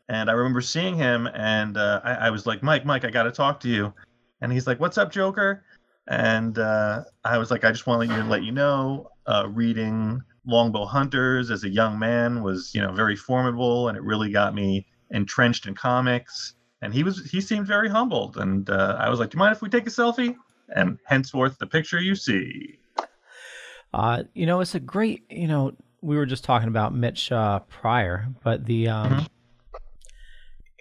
And 0.09 0.29
I 0.29 0.33
remember 0.33 0.61
seeing 0.61 0.97
him, 0.97 1.29
and 1.29 1.77
uh, 1.77 2.01
I, 2.03 2.15
I 2.15 2.31
was 2.31 2.45
like, 2.45 2.63
Mike, 2.63 2.85
Mike, 2.85 3.05
I 3.05 3.11
got 3.11 3.23
to 3.23 3.31
talk 3.31 3.61
to 3.61 3.69
you. 3.69 3.93
And 4.41 4.53
he's 4.53 4.67
like, 4.67 4.81
What's 4.81 4.99
up, 4.99 5.13
Joker? 5.13 5.65
And 6.09 6.59
uh, 6.59 7.05
I 7.25 7.39
was 7.39 7.51
like, 7.51 7.65
I 7.65 7.71
just 7.71 7.87
wanted 7.87 8.09
to 8.09 8.25
let 8.25 8.43
you 8.43 8.51
know, 8.51 9.09
uh, 9.27 9.47
reading 9.49 10.21
Longbow 10.47 10.87
Hunters 10.87 11.51
as 11.51 11.63
a 11.63 11.69
young 11.69 11.99
man 11.99 12.43
was, 12.43 12.75
you 12.75 12.81
know, 12.81 12.93
very 12.93 13.15
formidable, 13.15 13.89
and 13.89 13.97
it 13.97 14.03
really 14.03 14.33
got 14.33 14.55
me 14.55 14.87
entrenched 15.11 15.67
in 15.67 15.75
comics. 15.75 16.55
And 16.81 16.93
he 16.93 17.05
was, 17.05 17.31
he 17.31 17.41
seemed 17.41 17.67
very 17.67 17.89
humbled. 17.89 18.39
And 18.39 18.69
uh, 18.69 18.97
I 18.99 19.09
was 19.09 19.21
like, 19.21 19.31
Do 19.31 19.37
you 19.37 19.41
mind 19.41 19.55
if 19.55 19.63
we 19.63 19.69
take 19.69 19.87
a 19.87 19.91
selfie? 19.91 20.37
And 20.75 20.99
henceforth, 21.05 21.59
the 21.59 21.67
picture 21.67 22.01
you 22.01 22.17
see. 22.17 22.79
Uh, 23.93 24.25
you 24.35 24.47
know, 24.47 24.61
it's 24.61 24.75
a 24.75 24.81
great. 24.81 25.25
You 25.31 25.49
know, 25.49 25.73
we 26.01 26.17
were 26.17 26.27
just 26.27 26.45
talking 26.45 26.69
about 26.69 26.95
Mitch 26.95 27.31
uh, 27.31 27.61
prior, 27.61 28.29
but 28.43 28.67
the 28.67 28.89
um, 28.89 29.27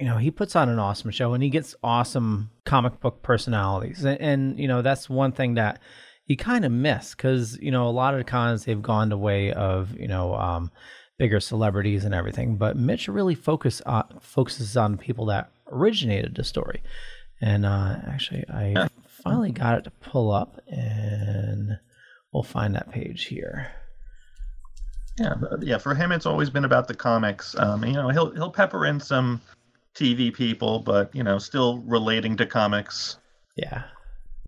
you 0.01 0.08
know, 0.08 0.18
he 0.18 0.32
puts 0.32 0.56
on 0.56 0.68
an 0.68 0.80
awesome 0.80 1.12
show 1.12 1.36
and 1.36 1.44
he 1.44 1.50
gets 1.51 1.75
awesome 1.84 2.50
comic 2.65 3.00
book 3.00 3.22
personalities. 3.22 4.03
And, 4.03 4.20
and 4.20 4.60
you 4.60 4.68
know, 4.68 4.82
that's 4.82 5.08
one 5.08 5.32
thing 5.32 5.53
that 5.53 5.80
you 6.25 6.36
kind 6.36 6.65
of 6.65 6.72
miss 6.72 7.13
because, 7.13 7.60
you 7.62 7.70
know, 7.70 7.88
a 7.88 7.91
lot 7.91 8.15
of 8.15 8.20
the 8.20 8.24
cons, 8.24 8.65
they've 8.65 8.82
gone 8.82 9.10
the 9.10 9.18
way 9.18 9.53
of, 9.53 9.96
you 9.96 10.08
know, 10.08 10.34
um, 10.34 10.72
bigger 11.20 11.39
celebrities 11.39 12.03
and 12.03 12.15
everything. 12.15 12.56
But 12.56 12.77
Mitch 12.77 13.08
really 13.08 13.36
focus 13.36 13.80
on, 13.86 14.06
focuses 14.22 14.75
on 14.75 14.98
people 14.98 15.27
that 15.27 15.51
originated 15.72 16.34
the 16.34 16.44
story. 16.44 16.82
And 17.39 17.63
uh, 17.63 17.98
actually, 18.08 18.44
I 18.50 18.89
finally 19.06 19.51
got 19.51 19.77
it 19.77 19.84
to 19.84 19.91
pull 19.91 20.32
up 20.32 20.60
and 20.68 21.77
we'll 22.31 22.43
find 22.43 22.75
that 22.75 22.91
page 22.91 23.25
here. 23.25 23.71
Yeah, 25.19 25.35
yeah. 25.59 25.77
For 25.77 25.93
him, 25.93 26.11
it's 26.11 26.25
always 26.25 26.50
been 26.50 26.65
about 26.65 26.88
the 26.88 26.95
comics. 26.95 27.55
Um, 27.57 27.83
you 27.83 27.93
know, 27.93 28.09
he'll 28.09 28.31
he'll 28.31 28.51
pepper 28.51 28.85
in 28.85 29.00
some 29.00 29.41
TV 29.93 30.33
people, 30.33 30.79
but 30.79 31.13
you 31.13 31.23
know, 31.23 31.38
still 31.38 31.79
relating 31.79 32.38
to 32.38 32.45
comics. 32.45 33.17
Yeah. 33.55 33.83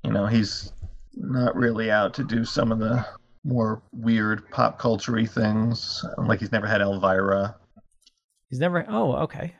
You 0.03 0.11
know, 0.11 0.25
he's 0.25 0.71
not 1.15 1.55
really 1.55 1.91
out 1.91 2.13
to 2.15 2.23
do 2.23 2.43
some 2.43 2.71
of 2.71 2.79
the 2.79 3.05
more 3.43 3.81
weird 3.91 4.49
pop 4.51 4.79
culture 4.79 5.25
things. 5.25 6.03
Like 6.17 6.39
he's 6.39 6.51
never 6.51 6.67
had 6.67 6.81
Elvira. 6.81 7.55
He's 8.49 8.59
never. 8.59 8.85
Oh, 8.87 9.13
okay. 9.23 9.53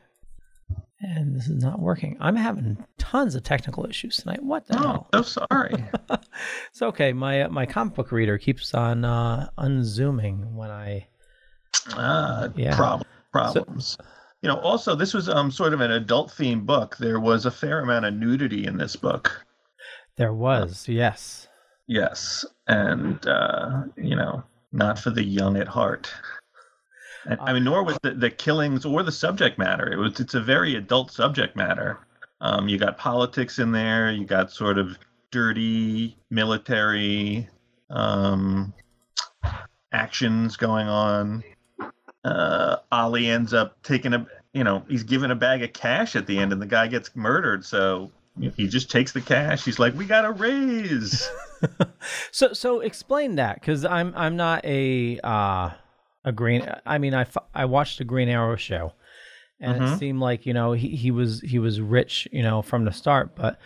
And 1.01 1.35
this 1.35 1.47
is 1.50 1.62
not 1.62 1.79
working. 1.79 2.15
I'm 2.21 2.35
having 2.38 2.77
tons 2.97 3.35
of 3.35 3.43
technical 3.43 3.85
issues 3.85 4.17
tonight. 4.17 4.41
What 4.41 4.67
the 4.67 4.77
hell? 4.77 5.09
Oh, 5.12 5.21
so 5.21 5.45
sorry. 5.51 5.83
it's 6.69 6.81
okay. 6.81 7.12
My 7.12 7.41
uh, 7.41 7.50
my 7.50 7.65
comic 7.65 7.93
book 7.95 8.12
reader 8.12 8.38
keeps 8.38 8.73
on 8.73 9.03
uh, 9.03 9.50
unzooming 9.57 10.53
when 10.53 10.71
I. 10.71 11.07
Ah, 11.89 12.47
Yeah. 12.55 12.75
problem, 12.75 13.07
problems. 13.33 13.97
you 14.41 14.47
know, 14.47 14.55
also 14.59 14.95
this 14.95 15.13
was 15.13 15.27
um 15.27 15.51
sort 15.51 15.73
of 15.73 15.81
an 15.81 15.91
adult 15.91 16.29
themed 16.29 16.65
book. 16.65 16.95
There 16.97 17.19
was 17.19 17.45
a 17.45 17.51
fair 17.51 17.81
amount 17.81 18.05
of 18.05 18.13
nudity 18.13 18.65
in 18.65 18.77
this 18.77 18.95
book. 18.95 19.45
There 20.15 20.33
was 20.33 20.88
yes. 20.88 21.47
Yes, 21.88 22.45
and 22.67 23.25
uh, 23.27 23.83
you 23.97 24.15
know, 24.15 24.41
not 24.71 24.97
for 25.00 25.09
the 25.09 25.23
young 25.23 25.57
at 25.57 25.67
heart. 25.67 26.09
And, 27.25 27.39
I 27.39 27.53
mean, 27.53 27.63
nor 27.63 27.83
was 27.83 27.97
the, 28.03 28.11
the 28.11 28.29
killings 28.29 28.85
or 28.85 29.03
the 29.03 29.11
subject 29.11 29.57
matter. 29.57 29.91
It 29.91 29.97
was 29.97 30.19
it's 30.19 30.33
a 30.33 30.41
very 30.41 30.75
adult 30.75 31.11
subject 31.11 31.55
matter. 31.55 31.99
Um, 32.41 32.67
you 32.67 32.77
got 32.77 32.97
politics 32.97 33.59
in 33.59 33.71
there. 33.71 34.11
You 34.11 34.25
got 34.25 34.51
sort 34.51 34.77
of 34.77 34.97
dirty 35.31 36.17
military 36.29 37.47
um, 37.89 38.73
actions 39.91 40.57
going 40.57 40.87
on. 40.87 41.43
Uh, 42.25 42.77
Ollie 42.91 43.29
ends 43.29 43.53
up 43.53 43.81
taking 43.83 44.13
a 44.13 44.25
you 44.53 44.63
know 44.63 44.83
he's 44.87 45.03
given 45.03 45.31
a 45.31 45.35
bag 45.35 45.63
of 45.63 45.73
cash 45.73 46.15
at 46.15 46.27
the 46.27 46.37
end, 46.37 46.51
and 46.51 46.61
the 46.61 46.65
guy 46.65 46.87
gets 46.87 47.15
murdered. 47.15 47.65
So 47.65 48.11
he 48.55 48.67
just 48.67 48.89
takes 48.89 49.11
the 49.11 49.21
cash. 49.21 49.63
He's 49.63 49.79
like, 49.79 49.95
"We 49.95 50.05
got 50.05 50.25
a 50.25 50.31
raise." 50.31 51.29
So 52.31 52.51
so 52.51 52.81
explain 52.81 53.35
that 53.35 53.61
because 53.61 53.85
I'm 53.85 54.13
I'm 54.17 54.35
not 54.35 54.65
a 54.65 55.17
uh, 55.23 55.69
a 56.25 56.31
green. 56.31 56.67
I 56.85 56.97
mean 56.97 57.13
I, 57.13 57.25
I 57.53 57.65
watched 57.65 57.97
the 57.97 58.03
Green 58.03 58.29
Arrow 58.29 58.55
show, 58.55 58.93
and 59.59 59.77
it 59.77 59.81
Mhm. 59.87 59.99
seemed 59.99 60.19
like 60.19 60.45
you 60.45 60.53
know 60.53 60.73
he, 60.73 60.89
he 60.89 61.11
was 61.11 61.41
he 61.41 61.59
was 61.59 61.79
rich 61.81 62.27
you 62.31 62.43
know 62.43 62.61
from 62.61 62.85
the 62.85 62.91
start, 62.91 63.35
but 63.35 63.59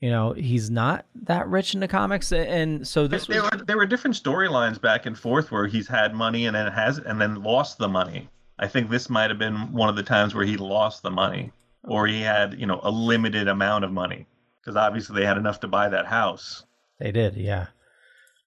you 0.00 0.10
know 0.10 0.32
he's 0.32 0.70
not 0.70 1.06
that 1.22 1.46
rich 1.48 1.74
in 1.74 1.80
the 1.80 1.88
comics, 1.88 2.32
and 2.32 2.86
so 2.86 3.06
this 3.06 3.26
was 3.28 3.36
there 3.36 3.42
were 3.44 3.64
there 3.64 3.76
were 3.76 3.86
different 3.86 4.16
storylines 4.16 4.80
back 4.80 5.06
and 5.06 5.18
forth 5.18 5.50
where 5.50 5.66
he's 5.66 5.88
had 5.88 6.14
money 6.14 6.46
and 6.46 6.54
then 6.54 6.70
has 6.70 6.98
and 6.98 7.20
then 7.20 7.42
lost 7.42 7.78
the 7.78 7.88
money. 7.88 8.28
I 8.58 8.68
think 8.68 8.88
this 8.90 9.10
might 9.10 9.30
have 9.30 9.38
been 9.38 9.72
one 9.72 9.88
of 9.88 9.96
the 9.96 10.02
times 10.02 10.34
where 10.34 10.44
he 10.46 10.56
lost 10.56 11.02
the 11.02 11.10
money, 11.10 11.50
or 11.82 12.06
he 12.06 12.20
had 12.20 12.54
you 12.60 12.66
know 12.66 12.80
a 12.82 12.90
limited 12.90 13.48
amount 13.48 13.84
of 13.84 13.90
money 13.92 14.26
because 14.60 14.76
obviously 14.76 15.18
they 15.20 15.26
had 15.26 15.36
enough 15.36 15.60
to 15.60 15.68
buy 15.68 15.88
that 15.88 16.06
house. 16.06 16.64
they 17.00 17.10
did 17.10 17.34
yeah. 17.36 17.66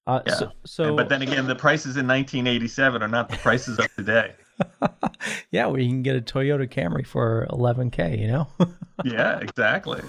Uh, 0.08 0.22
Yeah. 0.26 0.34
So, 0.34 0.52
so 0.64 0.96
but 0.96 1.10
then 1.10 1.20
again, 1.22 1.46
the 1.46 1.54
prices 1.54 1.96
in 1.96 2.06
1987 2.08 3.02
are 3.02 3.08
not 3.08 3.28
the 3.28 3.36
prices 3.36 3.78
of 3.78 3.94
today. 3.94 4.32
yeah, 5.50 5.66
where 5.66 5.80
you 5.80 5.88
can 5.88 6.02
get 6.02 6.16
a 6.16 6.20
Toyota 6.20 6.68
Camry 6.68 7.06
for 7.06 7.46
11k, 7.50 8.18
you 8.18 8.26
know. 8.26 8.48
yeah, 9.04 9.38
exactly. 9.38 10.00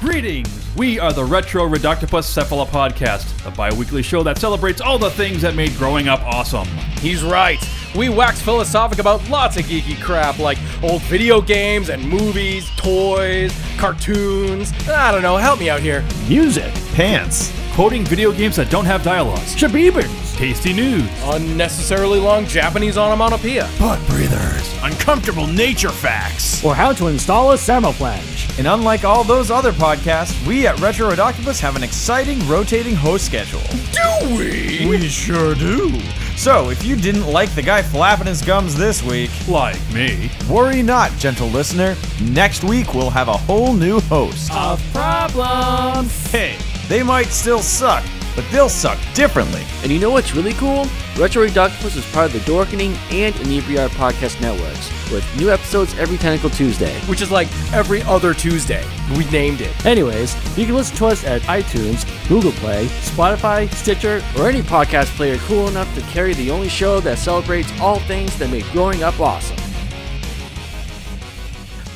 Greetings! 0.00 0.48
We 0.76 1.00
are 1.00 1.12
the 1.12 1.24
Retro 1.24 1.66
Red 1.66 1.84
Octopus 1.84 2.32
Cephala 2.32 2.66
Podcast, 2.68 3.44
a 3.46 3.50
bi 3.50 3.72
weekly 3.74 4.02
show 4.02 4.22
that 4.22 4.38
celebrates 4.38 4.80
all 4.80 4.96
the 4.96 5.10
things 5.10 5.42
that 5.42 5.56
made 5.56 5.74
growing 5.76 6.06
up 6.06 6.20
awesome. 6.22 6.68
He's 7.00 7.24
right. 7.24 7.58
We 7.96 8.08
wax 8.08 8.40
philosophic 8.40 9.00
about 9.00 9.28
lots 9.28 9.56
of 9.56 9.64
geeky 9.64 10.00
crap 10.00 10.38
like 10.38 10.58
old 10.84 11.02
video 11.02 11.40
games 11.40 11.88
and 11.88 12.06
movies, 12.08 12.70
toys, 12.76 13.52
cartoons. 13.76 14.72
I 14.88 15.10
don't 15.10 15.22
know, 15.22 15.36
help 15.36 15.58
me 15.58 15.68
out 15.68 15.80
here. 15.80 16.04
Music, 16.28 16.72
pants, 16.94 17.52
quoting 17.74 18.04
video 18.04 18.30
games 18.30 18.54
that 18.56 18.70
don't 18.70 18.84
have 18.84 19.02
dialogues, 19.02 19.56
shabibans, 19.56 20.36
tasty 20.36 20.72
news, 20.72 21.08
Unnecessarily 21.24 22.20
long 22.20 22.46
Japanese 22.46 22.96
onomatopoeia. 22.96 23.68
butt 23.80 23.98
breathers, 24.06 24.74
uncomfortable 24.82 25.48
nature 25.48 25.88
facts. 25.90 26.64
or 26.64 26.76
how 26.76 26.92
to 26.92 27.08
install 27.08 27.50
a 27.50 27.56
Samoflange. 27.56 28.37
And 28.58 28.66
unlike 28.66 29.04
all 29.04 29.22
those 29.22 29.52
other 29.52 29.70
podcasts, 29.70 30.44
we 30.44 30.66
at 30.66 30.78
Retro 30.80 31.08
Red 31.08 31.20
Octopus 31.20 31.60
have 31.60 31.76
an 31.76 31.84
exciting 31.84 32.44
rotating 32.48 32.96
host 32.96 33.24
schedule. 33.24 33.62
Do 33.92 34.36
we? 34.36 34.84
We 34.88 35.08
sure 35.08 35.54
do. 35.54 35.98
So, 36.36 36.70
if 36.70 36.84
you 36.84 36.96
didn't 36.96 37.26
like 37.26 37.50
the 37.54 37.62
guy 37.62 37.82
flapping 37.82 38.26
his 38.26 38.42
gums 38.42 38.76
this 38.76 39.02
week, 39.02 39.30
like 39.48 39.78
me, 39.92 40.30
worry 40.48 40.82
not, 40.82 41.12
gentle 41.18 41.48
listener. 41.48 41.96
Next 42.22 42.64
week 42.64 42.94
we'll 42.94 43.10
have 43.10 43.28
a 43.28 43.36
whole 43.36 43.74
new 43.74 44.00
host. 44.00 44.52
Of 44.52 44.82
problems. 44.92 46.30
Hey, 46.30 46.56
they 46.88 47.02
might 47.02 47.26
still 47.26 47.60
suck, 47.60 48.04
but 48.36 48.44
they'll 48.50 48.68
suck 48.68 48.98
differently. 49.14 49.62
And 49.82 49.90
you 49.92 49.98
know 49.98 50.10
what's 50.10 50.34
really 50.34 50.52
cool? 50.54 50.86
Retro 51.16 51.42
Red 51.42 51.58
Octopus 51.58 51.96
is 51.96 52.12
part 52.12 52.26
of 52.26 52.32
the 52.32 52.50
Dorkening 52.50 52.96
and 53.12 53.34
Inebriar 53.36 53.88
podcast 53.90 54.40
networks, 54.40 54.90
with 55.10 55.24
new 55.36 55.50
episodes 55.50 55.96
every 55.98 56.16
Tentacle 56.18 56.50
Tuesday. 56.50 56.98
Which 57.02 57.22
is 57.22 57.30
like 57.30 57.48
every 57.72 58.02
other 58.02 58.34
Tuesday. 58.34 58.84
We 59.16 59.24
named 59.30 59.60
it. 59.60 59.86
Anyways, 59.86 60.34
you 60.58 60.66
can 60.66 60.74
listen 60.74 60.96
to 60.98 61.06
us 61.06 61.24
at 61.24 61.42
iTunes, 61.42 62.06
Google 62.28 62.52
Play, 62.52 62.86
Spotify, 62.86 63.72
Stitcher, 63.72 64.22
or 64.38 64.48
any 64.48 64.62
podcast 64.62 65.14
player 65.16 65.36
cool 65.46 65.68
enough 65.68 65.92
to 65.94 66.00
carry 66.02 66.34
the 66.34 66.50
only 66.50 66.68
show 66.68 67.00
that 67.00 67.18
celebrates 67.18 67.70
all 67.80 67.98
things 68.00 68.38
that 68.38 68.50
make 68.50 68.64
growing 68.72 69.02
up 69.02 69.18
awesome. 69.20 69.56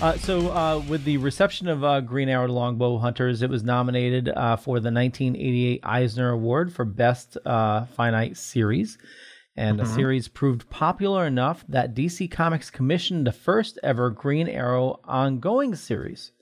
Uh, 0.03 0.17
so, 0.17 0.51
uh, 0.51 0.83
with 0.89 1.05
the 1.05 1.17
reception 1.19 1.69
of 1.69 1.85
uh, 1.85 2.01
Green 2.01 2.29
Arrow 2.29 2.49
Longbow 2.49 2.99
Hunters, 2.99 3.41
it 3.41 3.49
was 3.49 3.63
nominated 3.63 4.29
uh, 4.31 4.57
for 4.57 4.81
the 4.81 4.91
1988 4.91 5.81
Eisner 5.85 6.31
Award 6.31 6.73
for 6.73 6.85
Best 6.85 7.39
uh, 7.47 7.85
Finite 7.85 8.37
Series. 8.37 8.99
And 9.57 9.79
the 9.79 9.85
Mhm. 9.85 9.95
series 9.95 10.29
proved 10.29 10.71
popular 10.71 11.27
enough 11.27 11.65
that 11.69 11.95
DC 11.95 12.27
Comics 12.29 12.71
commissioned 12.71 13.27
the 13.27 13.33
first 13.33 13.79
ever 13.83 14.09
Green 14.11 14.49
Arrow 14.49 15.01
ongoing 15.05 15.75
series. 15.75 16.33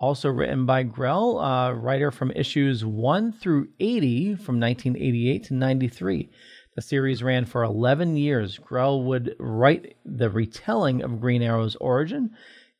Also 0.00 0.30
written 0.30 0.64
by 0.64 0.84
Grell, 0.84 1.40
a 1.40 1.74
writer 1.74 2.12
from 2.12 2.30
issues 2.32 2.84
1 2.84 3.32
through 3.32 3.68
80 3.80 4.36
from 4.36 4.60
1988 4.60 5.42
to 5.44 5.54
93. 5.54 6.30
The 6.76 6.82
series 6.82 7.24
ran 7.24 7.44
for 7.44 7.64
11 7.64 8.16
years. 8.16 8.58
Grell 8.58 9.02
would 9.02 9.34
write 9.40 9.96
the 10.04 10.30
retelling 10.30 11.02
of 11.02 11.20
Green 11.20 11.42
Arrow's 11.42 11.74
origin 11.76 12.30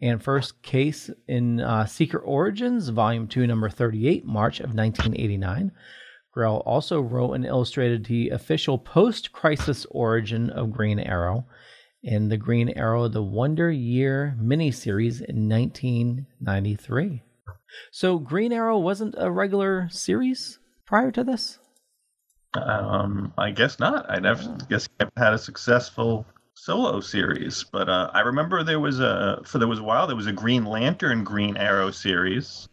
and 0.01 0.23
first 0.23 0.63
case 0.63 1.11
in 1.27 1.61
uh, 1.61 1.87
Secret 1.87 2.21
Origins, 2.21 2.91
Volume 2.91 3.27
2, 3.27 3.49
Number 3.49 3.69
38, 3.69 4.25
March 4.25 4.61
of 4.61 4.73
1989. 4.73 5.73
Grell 6.33 6.59
also 6.67 7.01
wrote 7.01 7.33
and 7.33 7.45
illustrated 7.45 8.05
the 8.05 8.31
official 8.31 8.79
post 8.79 9.33
crisis 9.33 9.87
origin 9.91 10.51
of 10.51 10.73
Green 10.73 10.99
Arrow 10.99 11.47
in 12.03 12.29
the 12.29 12.37
Green 12.37 12.69
Arrow 12.71 13.09
The 13.09 13.23
Wonder 13.23 13.71
Year 13.71 14.37
miniseries 14.41 15.21
in 15.21 15.49
1993. 15.49 17.23
So, 17.91 18.19
Green 18.19 18.53
Arrow 18.53 18.79
wasn't 18.79 19.15
a 19.19 19.31
regular 19.31 19.89
series 19.91 20.59
prior 20.87 21.11
to 21.13 21.25
this? 21.25 21.59
Um, 22.55 23.33
I 23.37 23.51
guess 23.51 23.79
not. 23.79 24.11
I 24.11 24.19
never 24.19 24.43
guess 24.69 24.85
he 24.87 24.93
never 25.01 25.13
had 25.17 25.35
a 25.35 25.39
successful 25.39 26.27
solo 26.55 27.01
series, 27.01 27.65
but 27.65 27.89
uh, 27.89 28.11
I 28.15 28.21
remember 28.21 28.63
there 28.63 28.81
was 28.81 29.01
a 29.01 29.41
for 29.45 29.59
there 29.59 29.69
was 29.69 29.81
a 29.81 29.83
while 29.83 30.07
there 30.07 30.17
was 30.17 30.27
a 30.27 30.33
Green 30.33 30.65
Lantern 30.65 31.25
Green 31.25 31.57
Arrow 31.57 31.91
series. 31.91 32.69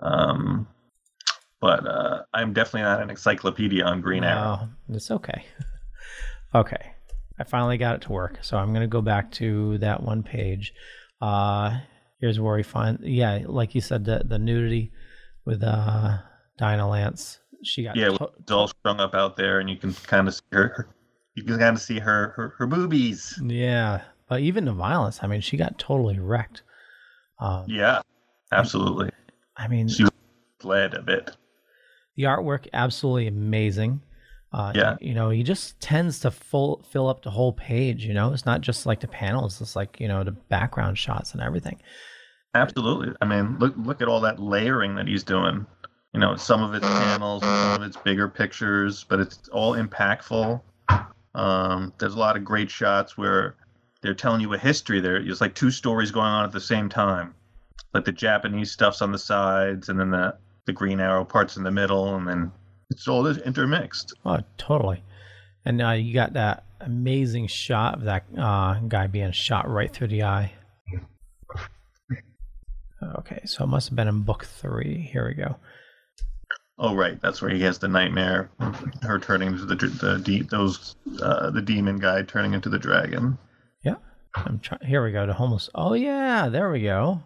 Um, 0.00 0.66
but 1.60 1.86
uh, 1.86 2.22
I'm 2.32 2.52
definitely 2.52 2.82
not 2.82 3.02
an 3.02 3.10
encyclopedia 3.10 3.84
on 3.84 4.00
Green 4.00 4.24
Arrow. 4.24 4.68
No, 4.88 4.96
it's 4.96 5.10
okay. 5.10 5.44
okay. 6.54 6.92
I 7.38 7.44
finally 7.44 7.78
got 7.78 7.96
it 7.96 8.02
to 8.02 8.12
work. 8.12 8.38
So 8.42 8.56
I'm 8.58 8.68
going 8.70 8.82
to 8.82 8.86
go 8.86 9.00
back 9.02 9.30
to 9.32 9.78
that 9.78 10.02
one 10.02 10.22
page. 10.22 10.74
Uh, 11.20 11.78
here's 12.20 12.38
where 12.40 12.54
we 12.56 12.62
find, 12.62 12.98
yeah, 13.02 13.40
like 13.46 13.74
you 13.74 13.80
said, 13.80 14.04
the, 14.04 14.22
the 14.24 14.38
nudity 14.38 14.92
with 15.44 15.62
uh, 15.62 16.18
Dinah 16.58 16.88
Lance. 16.88 17.38
She 17.62 17.82
got 17.84 17.96
Yeah, 17.96 18.08
to- 18.08 18.30
it's 18.38 18.50
all 18.52 18.68
strung 18.68 19.00
up 19.00 19.14
out 19.14 19.36
there, 19.36 19.60
and 19.60 19.68
you 19.70 19.76
can 19.76 19.92
kind 19.94 20.28
of 20.28 20.34
see 20.34 20.42
her. 20.52 20.88
You 21.34 21.44
can 21.44 21.58
kind 21.58 21.76
of 21.76 21.80
see 21.82 21.98
her 21.98 22.30
her, 22.36 22.54
her 22.58 22.66
boobies. 22.66 23.38
yeah, 23.42 24.02
but 24.28 24.40
even 24.40 24.64
the 24.64 24.72
violence. 24.72 25.20
I 25.22 25.26
mean, 25.26 25.40
she 25.40 25.56
got 25.56 25.78
totally 25.78 26.18
wrecked. 26.18 26.62
Um, 27.38 27.64
Yeah, 27.68 28.00
absolutely. 28.52 29.10
I 29.56 29.68
mean, 29.68 29.88
she 29.88 30.06
bled 30.58 30.94
a 30.94 31.02
bit. 31.02 31.36
The 32.20 32.26
artwork 32.28 32.66
absolutely 32.72 33.26
amazing. 33.26 34.00
Uh, 34.52 34.72
Yeah. 34.74 34.96
you 35.00 35.14
know, 35.14 35.30
he 35.30 35.42
just 35.42 35.78
tends 35.80 36.20
to 36.20 36.30
full 36.30 36.84
fill 36.90 37.08
up 37.08 37.22
the 37.22 37.30
whole 37.30 37.52
page. 37.52 38.04
You 38.04 38.14
know, 38.14 38.32
it's 38.32 38.44
not 38.46 38.60
just 38.60 38.84
like 38.84 39.00
the 39.00 39.08
panels; 39.08 39.60
it's 39.60 39.76
like 39.76 40.00
you 40.00 40.08
know 40.08 40.24
the 40.24 40.32
background 40.32 40.98
shots 40.98 41.32
and 41.32 41.42
everything. 41.42 41.80
Absolutely. 42.54 43.14
I 43.20 43.26
mean, 43.26 43.58
look 43.58 43.74
look 43.76 44.02
at 44.02 44.08
all 44.08 44.20
that 44.22 44.40
layering 44.40 44.96
that 44.96 45.06
he's 45.06 45.22
doing. 45.22 45.66
You 46.12 46.18
know, 46.18 46.34
some 46.34 46.62
of 46.64 46.74
it's 46.74 46.84
panels, 46.86 47.42
some 47.44 47.80
of 47.80 47.82
it's 47.86 47.96
bigger 47.96 48.28
pictures, 48.28 49.04
but 49.08 49.20
it's 49.20 49.48
all 49.52 49.74
impactful. 49.76 50.60
Um, 51.36 51.92
there's 51.98 52.14
a 52.14 52.18
lot 52.18 52.36
of 52.36 52.44
great 52.44 52.68
shots 52.68 53.16
where 53.16 53.54
they're 54.02 54.14
telling 54.14 54.40
you 54.40 54.52
a 54.54 54.58
history. 54.58 55.00
There, 55.00 55.16
it's 55.16 55.40
like 55.40 55.54
two 55.54 55.70
stories 55.70 56.10
going 56.10 56.26
on 56.26 56.44
at 56.44 56.50
the 56.50 56.60
same 56.60 56.88
time. 56.88 57.34
Like 57.94 58.04
the 58.04 58.12
Japanese 58.12 58.72
stuff's 58.72 59.00
on 59.02 59.12
the 59.12 59.18
sides, 59.18 59.88
and 59.88 60.00
then 60.00 60.10
the 60.10 60.34
the 60.66 60.72
Green 60.72 61.00
Arrow 61.00 61.24
parts 61.24 61.56
in 61.56 61.62
the 61.62 61.70
middle, 61.70 62.14
and 62.14 62.26
then 62.26 62.52
it's 62.90 63.08
all 63.08 63.26
intermixed. 63.26 64.14
Oh, 64.24 64.38
totally. 64.58 65.02
And 65.64 65.82
uh, 65.82 65.90
you 65.90 66.14
got 66.14 66.32
that 66.34 66.64
amazing 66.80 67.46
shot 67.46 67.94
of 67.94 68.04
that 68.04 68.24
uh, 68.38 68.80
guy 68.88 69.06
being 69.06 69.32
shot 69.32 69.68
right 69.68 69.92
through 69.92 70.08
the 70.08 70.22
eye. 70.22 70.52
Okay, 73.18 73.40
so 73.46 73.64
it 73.64 73.68
must 73.68 73.88
have 73.88 73.96
been 73.96 74.08
in 74.08 74.22
book 74.22 74.44
three. 74.44 75.08
Here 75.10 75.26
we 75.26 75.34
go. 75.34 75.56
Oh, 76.78 76.94
right. 76.94 77.20
That's 77.20 77.40
where 77.40 77.50
he 77.50 77.60
has 77.62 77.78
the 77.78 77.88
nightmare. 77.88 78.50
Her 79.02 79.18
turning 79.18 79.48
into 79.48 79.66
the 79.66 79.74
the 79.74 80.18
de- 80.18 80.42
those 80.42 80.96
uh, 81.20 81.50
the 81.50 81.62
demon 81.62 81.98
guy 81.98 82.22
turning 82.22 82.52
into 82.52 82.68
the 82.68 82.78
dragon. 82.78 83.38
Yeah, 83.82 83.96
I'm 84.34 84.58
trying. 84.60 84.80
Here 84.84 85.02
we 85.04 85.12
go 85.12 85.26
The 85.26 85.32
homeless. 85.34 85.70
Oh 85.74 85.94
yeah, 85.94 86.48
there 86.48 86.70
we 86.70 86.82
go. 86.82 87.22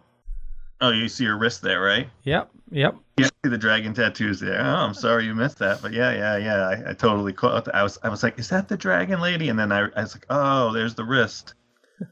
Oh, 0.84 0.90
you 0.90 1.08
see 1.08 1.24
her 1.24 1.38
wrist 1.38 1.62
there, 1.62 1.80
right? 1.80 2.08
Yep, 2.24 2.50
yep. 2.70 2.94
Yeah, 3.16 3.26
see 3.42 3.48
the 3.48 3.56
dragon 3.56 3.94
tattoos 3.94 4.38
there. 4.38 4.60
Oh, 4.60 4.64
I'm 4.64 4.92
sorry 4.92 5.24
you 5.24 5.34
missed 5.34 5.58
that, 5.60 5.80
but 5.80 5.94
yeah, 5.94 6.12
yeah, 6.12 6.36
yeah. 6.36 6.68
I, 6.68 6.90
I 6.90 6.92
totally 6.92 7.32
caught. 7.32 7.74
I 7.74 7.82
was, 7.82 7.98
I 8.02 8.10
was 8.10 8.22
like, 8.22 8.38
is 8.38 8.50
that 8.50 8.68
the 8.68 8.76
dragon 8.76 9.18
lady? 9.20 9.48
And 9.48 9.58
then 9.58 9.72
I, 9.72 9.88
I 9.96 10.02
was 10.02 10.14
like, 10.14 10.26
oh, 10.28 10.72
there's 10.72 10.94
the 10.94 11.04
wrist. 11.04 11.54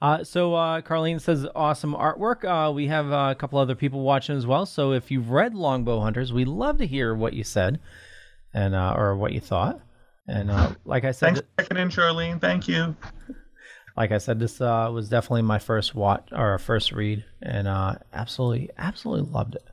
Uh, 0.00 0.22
so 0.22 0.54
uh, 0.54 0.80
Carlene 0.80 1.20
says 1.20 1.44
awesome 1.56 1.92
artwork. 1.94 2.44
Uh, 2.44 2.70
we 2.70 2.86
have 2.86 3.10
uh, 3.10 3.30
a 3.30 3.34
couple 3.34 3.58
other 3.58 3.74
people 3.74 4.02
watching 4.02 4.36
as 4.36 4.46
well. 4.46 4.64
So 4.64 4.92
if 4.92 5.10
you've 5.10 5.30
read 5.30 5.54
Longbow 5.54 6.00
Hunters, 6.00 6.32
we'd 6.32 6.46
love 6.46 6.78
to 6.78 6.86
hear 6.86 7.14
what 7.14 7.32
you 7.32 7.42
said 7.42 7.80
and 8.54 8.76
uh, 8.76 8.94
or 8.96 9.16
what 9.16 9.32
you 9.32 9.40
thought. 9.40 9.80
And 10.28 10.52
uh, 10.52 10.70
like 10.84 11.04
I 11.04 11.10
said, 11.10 11.34
Thanks 11.34 11.40
for 11.40 11.62
checking 11.62 11.78
in, 11.78 11.88
Charlene. 11.88 12.40
Thank 12.40 12.68
you. 12.68 12.94
Like 13.96 14.12
I 14.12 14.18
said, 14.18 14.38
this 14.38 14.60
uh, 14.60 14.90
was 14.92 15.08
definitely 15.08 15.42
my 15.42 15.58
first 15.58 15.94
watch 15.94 16.28
or 16.32 16.58
first 16.58 16.92
read, 16.92 17.24
and 17.42 17.66
uh, 17.66 17.96
absolutely, 18.12 18.70
absolutely 18.76 19.30
loved 19.30 19.54
it. 19.54 19.64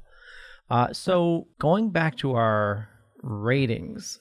Uh, 0.70 0.94
so 0.94 1.48
going 1.60 1.90
back 1.90 2.18
to 2.18 2.34
our 2.34 2.88
ratings, 3.22 4.20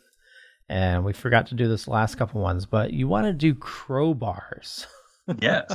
and 0.69 1.05
we 1.05 1.12
forgot 1.12 1.47
to 1.49 1.55
do 1.55 1.69
this 1.69 1.87
last 1.87 2.17
couple 2.17 2.41
ones, 2.41 2.67
but 2.67 2.93
you 2.93 3.07
want 3.07 3.27
to 3.27 3.33
do 3.33 3.55
crowbars. 3.55 4.87
Yes. 5.41 5.73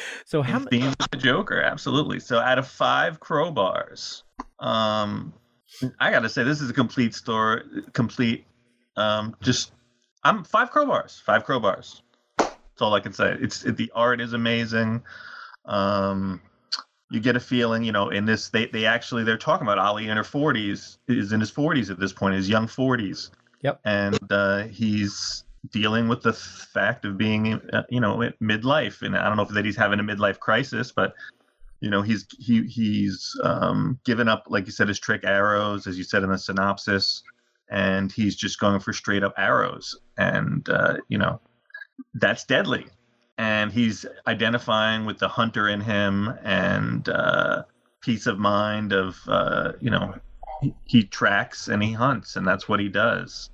so 0.24 0.40
how 0.40 0.64
being 0.64 0.94
the 1.10 1.18
Joker, 1.18 1.60
absolutely. 1.60 2.18
So 2.18 2.38
out 2.38 2.58
of 2.58 2.66
five 2.66 3.20
crowbars, 3.20 4.22
um, 4.58 5.34
I 6.00 6.10
got 6.10 6.20
to 6.20 6.30
say 6.30 6.44
this 6.44 6.62
is 6.62 6.70
a 6.70 6.72
complete 6.74 7.14
story. 7.14 7.62
Complete, 7.92 8.46
um, 8.96 9.36
just 9.42 9.72
I'm 10.24 10.44
five 10.44 10.70
crowbars. 10.70 11.20
Five 11.20 11.44
crowbars. 11.44 12.00
That's 12.76 12.82
all 12.82 12.92
I 12.92 13.00
can 13.00 13.14
say. 13.14 13.34
It's 13.40 13.64
it, 13.64 13.78
the 13.78 13.90
art 13.94 14.20
is 14.20 14.34
amazing. 14.34 15.02
Um, 15.64 16.42
you 17.10 17.20
get 17.20 17.34
a 17.34 17.40
feeling, 17.40 17.82
you 17.82 17.92
know, 17.92 18.10
in 18.10 18.26
this 18.26 18.50
they 18.50 18.66
they 18.66 18.84
actually 18.84 19.24
they're 19.24 19.38
talking 19.38 19.66
about 19.66 19.78
Ollie 19.78 20.08
in 20.08 20.16
her 20.18 20.22
40s 20.22 20.98
is 21.08 21.32
in 21.32 21.40
his 21.40 21.50
40s 21.50 21.90
at 21.90 21.98
this 21.98 22.12
point, 22.12 22.34
his 22.34 22.50
young 22.50 22.66
40s. 22.66 23.30
Yep. 23.62 23.80
And 23.86 24.18
uh, 24.30 24.64
he's 24.64 25.44
dealing 25.70 26.06
with 26.06 26.20
the 26.20 26.34
fact 26.34 27.06
of 27.06 27.16
being, 27.16 27.54
uh, 27.72 27.84
you 27.88 27.98
know, 27.98 28.20
at 28.20 28.38
midlife, 28.40 29.00
and 29.00 29.16
I 29.16 29.26
don't 29.26 29.38
know 29.38 29.44
if 29.44 29.48
that 29.48 29.64
he's 29.64 29.76
having 29.76 29.98
a 29.98 30.04
midlife 30.04 30.38
crisis, 30.38 30.92
but 30.92 31.14
you 31.80 31.88
know, 31.88 32.02
he's 32.02 32.26
he 32.38 32.66
he's 32.66 33.34
um, 33.42 33.98
given 34.04 34.28
up, 34.28 34.44
like 34.48 34.66
you 34.66 34.72
said, 34.72 34.88
his 34.88 35.00
trick 35.00 35.22
arrows, 35.24 35.86
as 35.86 35.96
you 35.96 36.04
said 36.04 36.22
in 36.22 36.30
the 36.30 36.36
synopsis, 36.36 37.22
and 37.70 38.12
he's 38.12 38.36
just 38.36 38.60
going 38.60 38.80
for 38.80 38.92
straight 38.92 39.22
up 39.22 39.32
arrows, 39.38 39.98
and 40.18 40.68
uh, 40.68 40.98
you 41.08 41.16
know, 41.16 41.40
that's 42.14 42.44
deadly. 42.44 42.86
And 43.38 43.70
he's 43.70 44.06
identifying 44.26 45.04
with 45.04 45.18
the 45.18 45.28
hunter 45.28 45.68
in 45.68 45.80
him, 45.80 46.32
and 46.42 47.06
uh, 47.08 47.64
peace 48.00 48.26
of 48.26 48.38
mind 48.38 48.92
of, 48.92 49.16
uh, 49.28 49.72
you 49.80 49.90
know, 49.90 50.14
he, 50.62 50.74
he 50.84 51.04
tracks 51.04 51.68
and 51.68 51.82
he 51.82 51.92
hunts, 51.92 52.36
and 52.36 52.46
that's 52.46 52.66
what 52.68 52.80
he 52.80 52.88
does. 52.88 53.50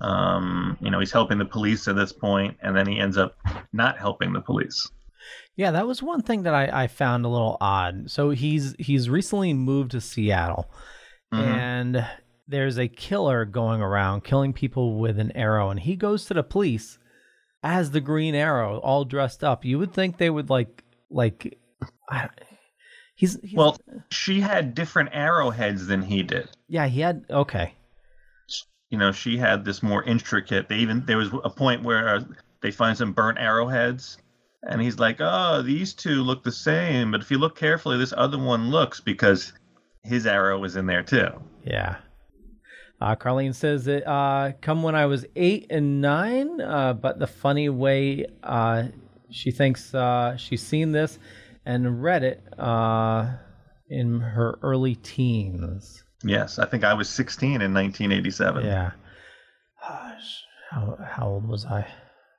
Um, 0.00 0.76
you 0.80 0.90
know, 0.90 1.00
he's 1.00 1.10
helping 1.10 1.38
the 1.38 1.44
police 1.44 1.88
at 1.88 1.96
this 1.96 2.12
point, 2.12 2.56
and 2.62 2.76
then 2.76 2.86
he 2.86 2.98
ends 3.00 3.16
up 3.16 3.36
not 3.72 3.98
helping 3.98 4.32
the 4.32 4.40
police. 4.40 4.88
Yeah, 5.56 5.70
that 5.72 5.86
was 5.86 6.02
one 6.02 6.22
thing 6.22 6.42
that 6.42 6.54
I, 6.54 6.84
I 6.84 6.86
found 6.86 7.24
a 7.24 7.28
little 7.28 7.56
odd. 7.60 8.10
So 8.10 8.30
he's 8.30 8.74
he's 8.78 9.08
recently 9.08 9.52
moved 9.52 9.92
to 9.92 10.00
Seattle, 10.00 10.70
Mhm. 11.32 11.38
and 11.42 12.06
there's 12.46 12.78
a 12.78 12.86
killer 12.86 13.44
going 13.44 13.80
around 13.80 14.22
killing 14.22 14.52
people 14.52 14.98
with 14.98 15.18
an 15.18 15.32
arrow, 15.32 15.70
and 15.70 15.80
he 15.80 15.96
goes 15.96 16.26
to 16.26 16.34
the 16.34 16.42
police 16.42 16.98
as 17.64 17.90
the 17.90 18.00
Green 18.00 18.34
Arrow, 18.34 18.78
all 18.78 19.04
dressed 19.04 19.42
up. 19.42 19.64
You 19.64 19.78
would 19.78 19.92
think 19.92 20.18
they 20.18 20.30
would 20.30 20.50
like 20.50 20.84
like. 21.10 21.58
I, 22.08 22.28
he's, 23.16 23.40
he's 23.42 23.54
Well, 23.54 23.78
she 24.10 24.40
had 24.40 24.74
different 24.74 25.08
arrowheads 25.12 25.86
than 25.86 26.02
he 26.02 26.22
did. 26.22 26.48
yeah. 26.68 26.86
He 26.86 27.00
had 27.00 27.24
okay. 27.30 27.74
You 28.90 28.98
know, 28.98 29.10
she 29.10 29.38
had 29.38 29.64
this 29.64 29.82
more 29.82 30.04
intricate. 30.04 30.68
They 30.68 30.76
even 30.76 31.04
there 31.06 31.16
was 31.16 31.30
a 31.42 31.50
point 31.50 31.82
where 31.82 32.16
uh, 32.16 32.24
they 32.60 32.70
find 32.70 32.96
some 32.96 33.12
burnt 33.12 33.38
arrowheads, 33.38 34.18
and 34.62 34.80
he's 34.80 34.98
like, 34.98 35.16
"Oh, 35.20 35.62
these 35.62 35.94
two 35.94 36.22
look 36.22 36.44
the 36.44 36.52
same, 36.52 37.10
but 37.10 37.22
if 37.22 37.30
you 37.30 37.38
look 37.38 37.56
carefully, 37.56 37.96
this 37.96 38.14
other 38.16 38.38
one 38.38 38.70
looks 38.70 39.00
because 39.00 39.52
his 40.02 40.26
arrow 40.26 40.60
was 40.60 40.76
in 40.76 40.86
there 40.86 41.02
too." 41.02 41.28
Yeah. 41.64 41.96
Uh, 43.04 43.14
Carlene 43.14 43.54
says 43.54 43.84
that 43.84 44.08
uh, 44.08 44.52
come 44.62 44.82
when 44.82 44.94
I 44.94 45.04
was 45.04 45.26
eight 45.36 45.66
and 45.68 46.00
nine, 46.00 46.58
uh, 46.58 46.94
but 46.94 47.18
the 47.18 47.26
funny 47.26 47.68
way 47.68 48.24
uh, 48.42 48.84
she 49.30 49.50
thinks 49.50 49.94
uh, 49.94 50.38
she's 50.38 50.62
seen 50.62 50.92
this 50.92 51.18
and 51.66 52.02
read 52.02 52.22
it 52.22 52.42
uh, 52.58 53.30
in 53.90 54.20
her 54.20 54.58
early 54.62 54.94
teens. 54.94 56.02
Yes, 56.24 56.58
I 56.58 56.64
think 56.64 56.82
I 56.82 56.94
was 56.94 57.10
16 57.10 57.60
in 57.60 57.74
1987. 57.74 58.64
Yeah. 58.64 58.92
How, 59.76 60.96
how 61.06 61.28
old 61.28 61.46
was 61.46 61.66
I? 61.66 61.86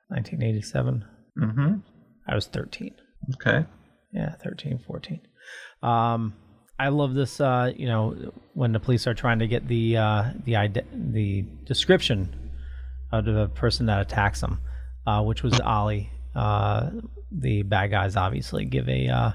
1987? 0.08 1.04
Mm-hmm. 1.38 1.74
I 2.26 2.34
was 2.34 2.46
13. 2.48 2.92
Okay. 3.34 3.64
Yeah, 4.12 4.34
13, 4.42 4.80
14. 4.84 5.20
Um, 5.84 6.34
I 6.78 6.88
love 6.88 7.14
this. 7.14 7.40
Uh, 7.40 7.72
you 7.74 7.86
know, 7.86 8.32
when 8.54 8.72
the 8.72 8.80
police 8.80 9.06
are 9.06 9.14
trying 9.14 9.38
to 9.38 9.46
get 9.46 9.66
the 9.66 9.96
uh, 9.96 10.24
the 10.44 10.56
ide- 10.56 10.86
the 10.92 11.42
description 11.64 12.50
of 13.12 13.24
the 13.24 13.48
person 13.54 13.86
that 13.86 14.00
attacks 14.00 14.40
them, 14.40 14.60
uh, 15.06 15.22
which 15.22 15.42
was 15.42 15.58
Ollie. 15.60 16.10
Uh, 16.34 16.90
the 17.32 17.62
bad 17.62 17.90
guys 17.90 18.14
obviously 18.16 18.64
give 18.66 18.88
a 18.88 19.08
uh, 19.08 19.32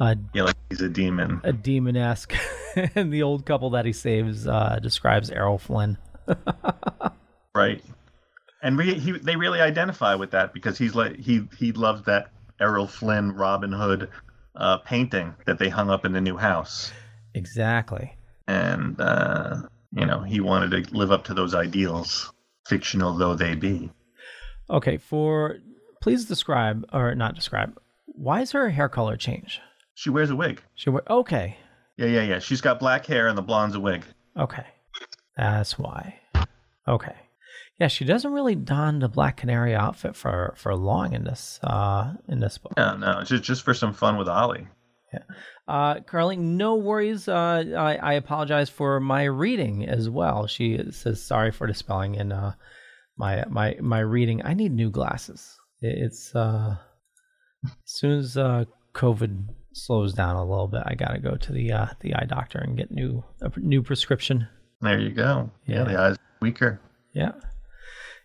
a, 0.00 0.16
Yeah, 0.34 0.42
like 0.44 0.56
he's 0.68 0.80
a 0.80 0.88
demon. 0.88 1.40
a 1.44 1.52
demon 1.52 1.96
esque, 1.96 2.34
and 2.96 3.12
the 3.12 3.22
old 3.22 3.46
couple 3.46 3.70
that 3.70 3.84
he 3.86 3.92
saves 3.92 4.46
uh, 4.48 4.78
describes 4.82 5.30
Errol 5.30 5.58
Flynn. 5.58 5.96
Right. 7.54 7.84
And 8.62 8.76
we, 8.76 8.94
he, 8.94 9.12
they 9.12 9.36
really 9.36 9.60
identify 9.60 10.16
with 10.16 10.32
that 10.32 10.52
because 10.52 10.76
he's 10.76 10.94
like 10.96 11.16
he 11.20 11.46
he 11.56 11.70
loves 11.70 12.02
that 12.06 12.32
Errol 12.60 12.88
Flynn 12.88 13.32
Robin 13.32 13.70
Hood 13.70 14.08
uh, 14.56 14.78
painting 14.78 15.34
that 15.46 15.58
they 15.58 15.68
hung 15.68 15.90
up 15.90 16.04
in 16.04 16.12
the 16.12 16.20
new 16.20 16.36
house, 16.36 16.92
Exactly. 17.34 18.16
and 18.46 19.00
uh, 19.00 19.56
you 19.92 20.06
know 20.06 20.20
he 20.20 20.40
wanted 20.40 20.70
to 20.84 20.96
live 20.96 21.10
up 21.12 21.24
to 21.24 21.34
those 21.34 21.54
ideals, 21.54 22.32
fictional 22.66 23.14
though 23.14 23.34
they 23.34 23.54
be. 23.54 23.90
Okay, 24.70 24.96
for 24.96 25.56
please 26.00 26.24
describe 26.24 26.84
or 26.92 27.14
not 27.14 27.34
describe. 27.34 27.78
Why 28.06 28.42
is 28.42 28.52
her 28.52 28.70
hair 28.70 28.88
color 28.88 29.16
change? 29.16 29.60
She 29.94 30.10
wears 30.10 30.30
a 30.30 30.36
wig. 30.36 30.62
She 30.74 30.90
wear 30.90 31.02
okay. 31.10 31.56
Yeah, 31.96 32.06
yeah, 32.06 32.22
yeah. 32.22 32.38
She's 32.38 32.60
got 32.60 32.78
black 32.78 33.06
hair 33.06 33.28
and 33.28 33.36
the 33.38 33.42
blonde's 33.42 33.74
a 33.76 33.80
wig. 33.80 34.04
Okay. 34.36 34.64
That's 35.36 35.78
why. 35.78 36.20
Okay. 36.88 37.14
Yeah, 37.80 37.88
she 37.88 38.04
doesn't 38.04 38.32
really 38.32 38.54
don 38.54 39.00
the 39.00 39.08
black 39.08 39.36
canary 39.38 39.74
outfit 39.74 40.14
for 40.14 40.54
for 40.56 40.74
long 40.76 41.12
in 41.12 41.24
this 41.24 41.58
uh 41.64 42.12
in 42.28 42.38
this 42.40 42.56
book. 42.58 42.72
No, 42.76 42.96
no, 42.96 43.18
it's 43.20 43.30
just 43.30 43.42
just 43.44 43.62
for 43.62 43.74
some 43.74 43.92
fun 43.92 44.16
with 44.16 44.28
Ollie. 44.28 44.68
Uh 45.68 46.00
Carly, 46.00 46.36
no 46.36 46.74
worries. 46.76 47.28
Uh 47.28 47.64
I, 47.76 47.96
I 47.96 48.12
apologize 48.14 48.68
for 48.70 48.98
my 49.00 49.24
reading 49.24 49.86
as 49.88 50.08
well. 50.10 50.46
She 50.46 50.80
says 50.90 51.22
sorry 51.22 51.50
for 51.52 51.66
the 51.66 51.74
spelling 51.74 52.16
and 52.16 52.32
uh 52.32 52.52
my 53.16 53.44
my 53.48 53.76
my 53.80 54.00
reading. 54.00 54.42
I 54.44 54.54
need 54.54 54.72
new 54.72 54.90
glasses. 54.90 55.56
It's 55.80 56.34
uh 56.34 56.76
as 57.64 57.72
soon 57.84 58.18
as 58.18 58.36
uh 58.36 58.64
COVID 58.94 59.46
slows 59.72 60.14
down 60.14 60.36
a 60.36 60.44
little 60.44 60.68
bit, 60.68 60.82
I 60.84 60.94
gotta 60.94 61.18
go 61.20 61.36
to 61.36 61.52
the 61.52 61.72
uh 61.72 61.86
the 62.00 62.14
eye 62.14 62.26
doctor 62.26 62.58
and 62.58 62.76
get 62.76 62.90
new 62.90 63.22
a 63.40 63.50
new 63.58 63.82
prescription. 63.82 64.46
There 64.80 64.98
you 65.00 65.10
go. 65.10 65.50
Yeah, 65.66 65.78
Yeah. 65.78 65.84
the 65.84 65.98
eyes 66.00 66.16
weaker. 66.40 66.80
Yeah. 67.14 67.32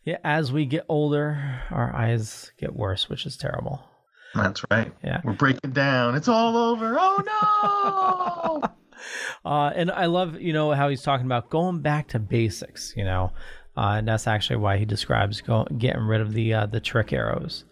Yeah, 0.05 0.17
as 0.23 0.51
we 0.51 0.65
get 0.65 0.85
older, 0.89 1.62
our 1.71 1.93
eyes 1.95 2.51
get 2.59 2.75
worse, 2.75 3.09
which 3.09 3.25
is 3.25 3.38
terrible. 3.38 3.83
That's 4.35 4.63
right. 4.71 4.91
Yeah. 5.03 5.21
We're 5.23 5.33
breaking 5.33 5.71
down. 5.71 6.15
It's 6.15 6.27
all 6.27 6.55
over. 6.55 6.97
Oh 6.99 8.62
no! 8.62 8.69
Uh, 9.45 9.71
and 9.75 9.89
I 9.89 10.07
love, 10.07 10.41
you 10.41 10.51
know, 10.51 10.71
how 10.73 10.89
he's 10.89 11.01
talking 11.01 11.25
about 11.25 11.49
going 11.49 11.79
back 11.79 12.09
to 12.09 12.19
basics, 12.19 12.93
you 12.97 13.05
know, 13.05 13.31
uh, 13.77 13.95
and 13.97 14.07
that's 14.07 14.27
actually 14.27 14.57
why 14.57 14.77
he 14.77 14.83
describes 14.83 15.39
go, 15.39 15.65
getting 15.77 16.01
rid 16.01 16.19
of 16.19 16.33
the 16.33 16.53
uh, 16.53 16.65
the 16.65 16.81
trick 16.81 17.13
arrows, 17.13 17.63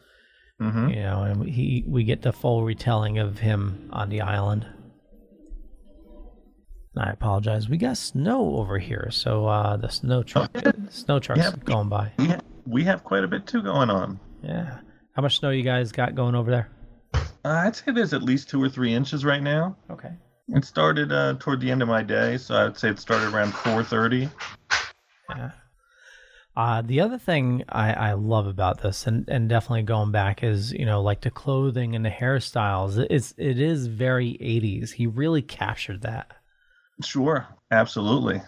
Mm-hmm. 0.61 0.89
you 0.89 0.95
know, 1.03 1.23
and 1.23 1.47
he 1.49 1.83
we 1.85 2.05
get 2.05 2.21
the 2.21 2.31
full 2.31 2.63
retelling 2.63 3.19
of 3.19 3.39
him 3.39 3.89
on 3.91 4.07
the 4.09 4.21
island. 4.21 4.65
I 6.97 7.11
apologize. 7.11 7.69
We 7.69 7.77
got 7.77 7.97
snow 7.97 8.55
over 8.57 8.79
here, 8.79 9.09
so 9.11 9.45
uh, 9.47 9.77
the 9.77 9.89
snow 9.89 10.23
truck, 10.23 10.51
snow 10.89 11.19
trucks 11.19 11.39
Yeah. 11.41 11.51
going 11.63 11.89
by. 11.89 12.11
we, 12.17 12.27
have, 12.27 12.41
we 12.65 12.83
have 12.85 13.03
quite 13.03 13.23
a 13.23 13.27
bit 13.27 13.45
too 13.47 13.61
going 13.61 13.89
on. 13.89 14.19
Yeah. 14.43 14.79
How 15.13 15.21
much 15.21 15.39
snow 15.39 15.49
you 15.49 15.63
guys 15.63 15.91
got 15.91 16.15
going 16.15 16.35
over 16.35 16.51
there? 16.51 16.69
Uh, 17.13 17.61
I'd 17.65 17.75
say 17.75 17.91
there's 17.91 18.13
at 18.13 18.23
least 18.23 18.49
two 18.49 18.61
or 18.61 18.69
three 18.69 18.93
inches 18.93 19.23
right 19.25 19.41
now. 19.41 19.75
Okay. 19.89 20.11
It 20.49 20.63
started 20.65 21.11
uh, 21.11 21.35
toward 21.39 21.59
the 21.59 21.69
end 21.71 21.81
of 21.81 21.87
my 21.87 22.03
day, 22.03 22.37
so 22.37 22.55
I 22.55 22.63
would 22.65 22.77
say 22.77 22.89
it 22.89 22.99
started 22.99 23.33
around 23.33 23.51
4:30. 23.53 24.31
Yeah. 25.29 25.51
Uh, 26.55 26.81
the 26.81 27.01
other 27.01 27.17
thing 27.19 27.63
I, 27.69 27.93
I 27.93 28.13
love 28.13 28.47
about 28.47 28.81
this, 28.81 29.05
and, 29.05 29.27
and 29.29 29.47
definitely 29.47 29.83
going 29.83 30.11
back, 30.11 30.43
is 30.43 30.71
you 30.71 30.85
know 30.85 31.01
like 31.01 31.21
the 31.21 31.29
clothing 31.29 31.95
and 31.95 32.03
the 32.05 32.09
hairstyles. 32.09 33.05
It's 33.09 33.33
it 33.37 33.59
is 33.59 33.87
very 33.87 34.37
80s. 34.41 34.91
He 34.93 35.05
really 35.05 35.41
captured 35.41 36.01
that. 36.03 36.31
Sure, 37.03 37.47
absolutely. 37.71 38.41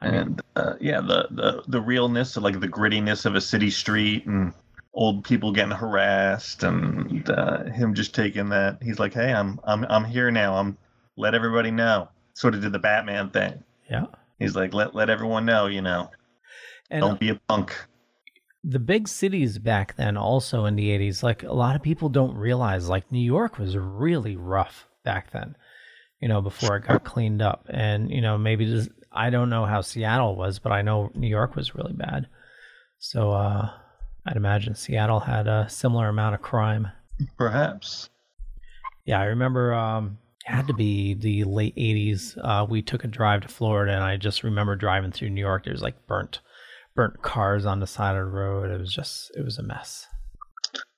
and 0.00 0.40
uh, 0.56 0.74
yeah, 0.80 1.00
the, 1.00 1.28
the 1.30 1.62
the 1.68 1.80
realness, 1.80 2.36
of, 2.36 2.42
like 2.42 2.60
the 2.60 2.68
grittiness 2.68 3.26
of 3.26 3.34
a 3.34 3.40
city 3.40 3.70
street, 3.70 4.26
and 4.26 4.52
old 4.94 5.24
people 5.24 5.52
getting 5.52 5.72
harassed, 5.72 6.62
and 6.62 7.28
uh, 7.28 7.64
him 7.64 7.94
just 7.94 8.14
taking 8.14 8.48
that. 8.50 8.78
He's 8.82 8.98
like, 8.98 9.14
"Hey, 9.14 9.32
I'm 9.32 9.60
I'm 9.64 9.84
I'm 9.84 10.04
here 10.04 10.30
now. 10.30 10.54
I'm 10.54 10.78
let 11.16 11.34
everybody 11.34 11.70
know." 11.70 12.08
Sort 12.34 12.54
of 12.54 12.62
did 12.62 12.72
the 12.72 12.78
Batman 12.78 13.30
thing. 13.30 13.62
Yeah. 13.90 14.06
He's 14.38 14.56
like, 14.56 14.72
"Let 14.72 14.94
let 14.94 15.10
everyone 15.10 15.44
know, 15.44 15.66
you 15.66 15.82
know, 15.82 16.10
And 16.90 17.02
don't 17.02 17.20
be 17.20 17.30
a 17.30 17.34
punk." 17.48 17.74
the 18.62 18.78
big 18.78 19.08
cities 19.08 19.58
back 19.58 19.96
then, 19.96 20.16
also 20.16 20.64
in 20.66 20.76
the 20.76 20.88
80s, 20.90 21.22
like 21.22 21.42
a 21.42 21.52
lot 21.52 21.76
of 21.76 21.82
people 21.82 22.08
don't 22.08 22.34
realize, 22.34 22.88
like 22.88 23.10
New 23.10 23.18
York 23.24 23.58
was 23.58 23.76
really 23.76 24.36
rough 24.36 24.88
back 25.02 25.30
then. 25.30 25.56
You 26.20 26.28
know, 26.28 26.40
before 26.42 26.76
it 26.76 26.86
got 26.86 27.04
cleaned 27.04 27.42
up, 27.42 27.66
and 27.70 28.10
you 28.10 28.20
know 28.20 28.36
maybe 28.36 28.66
just, 28.66 28.90
I 29.10 29.30
don't 29.30 29.50
know 29.50 29.64
how 29.64 29.80
Seattle 29.80 30.36
was, 30.36 30.58
but 30.58 30.72
I 30.72 30.82
know 30.82 31.10
New 31.14 31.28
York 31.28 31.56
was 31.56 31.74
really 31.74 31.94
bad. 31.94 32.26
So 32.98 33.32
uh, 33.32 33.70
I'd 34.26 34.36
imagine 34.36 34.74
Seattle 34.74 35.20
had 35.20 35.46
a 35.46 35.66
similar 35.68 36.08
amount 36.08 36.34
of 36.34 36.42
crime. 36.42 36.88
Perhaps. 37.38 38.10
Yeah, 39.04 39.20
I 39.20 39.24
remember 39.24 39.72
um, 39.74 40.18
it 40.46 40.52
had 40.52 40.66
to 40.66 40.74
be 40.74 41.14
the 41.14 41.44
late 41.44 41.74
80s. 41.76 42.36
Uh, 42.42 42.66
we 42.68 42.82
took 42.82 43.04
a 43.04 43.08
drive 43.08 43.42
to 43.42 43.48
Florida, 43.48 43.92
and 43.92 44.04
I 44.04 44.16
just 44.16 44.42
remember 44.42 44.76
driving 44.76 45.12
through 45.12 45.30
New 45.30 45.40
York. 45.40 45.64
There's 45.64 45.82
like 45.82 46.06
burnt, 46.06 46.40
burnt 46.94 47.22
cars 47.22 47.64
on 47.64 47.80
the 47.80 47.86
side 47.86 48.16
of 48.16 48.26
the 48.26 48.30
road. 48.30 48.70
It 48.70 48.78
was 48.78 48.92
just, 48.92 49.32
it 49.36 49.44
was 49.44 49.58
a 49.58 49.62
mess. 49.62 50.06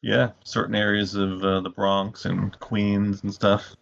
Yeah, 0.03 0.33
certain 0.45 0.75
areas 0.75 1.15
of 1.15 1.43
uh, 1.45 1.61
the 1.61 1.71
Bronx 1.71 2.25
and 2.25 2.59
Queens 2.59 3.23
and 3.23 3.33
stuff. 3.33 3.77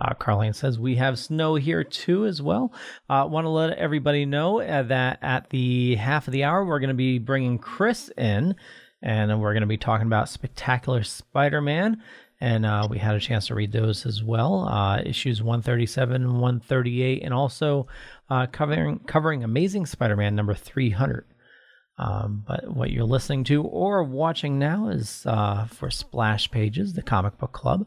Uh, 0.00 0.14
Carlene 0.14 0.54
says 0.54 0.78
we 0.78 0.96
have 0.96 1.18
snow 1.18 1.56
here 1.56 1.84
too 1.84 2.26
as 2.26 2.40
well. 2.40 2.72
Uh, 3.08 3.26
Want 3.30 3.44
to 3.44 3.50
let 3.50 3.76
everybody 3.78 4.24
know 4.24 4.60
uh, 4.60 4.82
that 4.84 5.18
at 5.22 5.50
the 5.50 5.96
half 5.96 6.26
of 6.26 6.32
the 6.32 6.44
hour 6.44 6.64
we're 6.64 6.80
going 6.80 6.88
to 6.88 6.94
be 6.94 7.18
bringing 7.18 7.58
Chris 7.58 8.10
in, 8.16 8.54
and 9.02 9.40
we're 9.40 9.52
going 9.52 9.62
to 9.62 9.66
be 9.66 9.76
talking 9.76 10.06
about 10.06 10.28
Spectacular 10.28 11.02
Spider-Man. 11.02 12.02
And 12.42 12.64
uh, 12.64 12.88
we 12.88 12.98
had 12.98 13.14
a 13.14 13.20
chance 13.20 13.48
to 13.48 13.54
read 13.54 13.70
those 13.70 14.06
as 14.06 14.24
well, 14.24 14.66
uh, 14.66 15.02
issues 15.04 15.42
137 15.42 16.22
and 16.22 16.40
138, 16.40 17.22
and 17.22 17.34
also 17.34 17.86
uh, 18.30 18.46
covering 18.46 19.00
covering 19.00 19.44
Amazing 19.44 19.84
Spider-Man 19.84 20.34
number 20.34 20.54
300. 20.54 21.26
Um, 21.98 22.42
but 22.48 22.74
what 22.74 22.90
you're 22.90 23.04
listening 23.04 23.44
to 23.44 23.62
or 23.62 24.02
watching 24.02 24.58
now 24.58 24.88
is 24.88 25.26
uh, 25.26 25.66
for 25.66 25.90
Splash 25.90 26.50
Pages, 26.50 26.94
the 26.94 27.02
comic 27.02 27.36
book 27.36 27.52
club, 27.52 27.86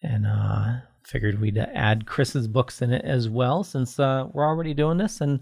and 0.00 0.24
uh, 0.24 0.82
figured 1.10 1.40
we'd 1.40 1.58
add 1.58 2.06
Chris's 2.06 2.46
books 2.46 2.80
in 2.82 2.92
it 2.92 3.04
as 3.04 3.28
well, 3.28 3.64
since 3.64 3.98
uh, 3.98 4.26
we're 4.32 4.46
already 4.46 4.74
doing 4.74 4.98
this, 4.98 5.20
and 5.20 5.40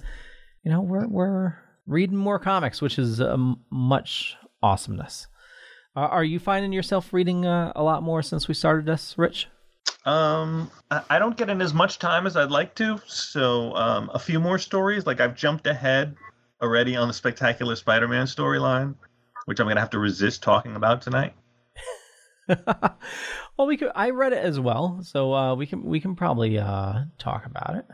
you 0.64 0.70
know 0.70 0.80
we're 0.80 1.06
we're 1.06 1.54
reading 1.86 2.16
more 2.16 2.38
comics, 2.38 2.80
which 2.80 2.98
is 2.98 3.20
um, 3.20 3.60
much 3.70 4.36
awesomeness. 4.62 5.26
Uh, 5.96 6.00
are 6.00 6.24
you 6.24 6.38
finding 6.38 6.72
yourself 6.72 7.12
reading 7.12 7.46
uh, 7.46 7.72
a 7.74 7.82
lot 7.82 8.02
more 8.02 8.22
since 8.22 8.48
we 8.48 8.54
started 8.54 8.86
this, 8.86 9.16
Rich? 9.18 9.48
Um, 10.04 10.70
I 10.90 11.02
I 11.10 11.18
don't 11.18 11.36
get 11.36 11.50
in 11.50 11.60
as 11.60 11.74
much 11.74 11.98
time 11.98 12.26
as 12.26 12.36
I'd 12.36 12.50
like 12.50 12.74
to, 12.76 13.00
so 13.06 13.74
um, 13.74 14.10
a 14.14 14.18
few 14.18 14.40
more 14.40 14.58
stories. 14.58 15.06
Like 15.06 15.20
I've 15.20 15.34
jumped 15.34 15.66
ahead 15.66 16.16
already 16.62 16.96
on 16.96 17.08
the 17.08 17.14
Spectacular 17.14 17.76
Spider-Man 17.76 18.26
storyline, 18.26 18.94
which 19.44 19.60
I'm 19.60 19.68
gonna 19.68 19.80
have 19.80 19.90
to 19.90 19.98
resist 19.98 20.42
talking 20.42 20.76
about 20.76 21.02
tonight. 21.02 21.34
Well, 23.58 23.66
we 23.66 23.76
could. 23.76 23.90
I 23.96 24.10
read 24.10 24.32
it 24.32 24.44
as 24.44 24.60
well, 24.60 25.00
so 25.02 25.34
uh, 25.34 25.54
we 25.56 25.66
can 25.66 25.82
we 25.82 25.98
can 25.98 26.14
probably 26.14 26.58
uh, 26.60 27.00
talk 27.18 27.44
about 27.44 27.74
it. 27.74 27.86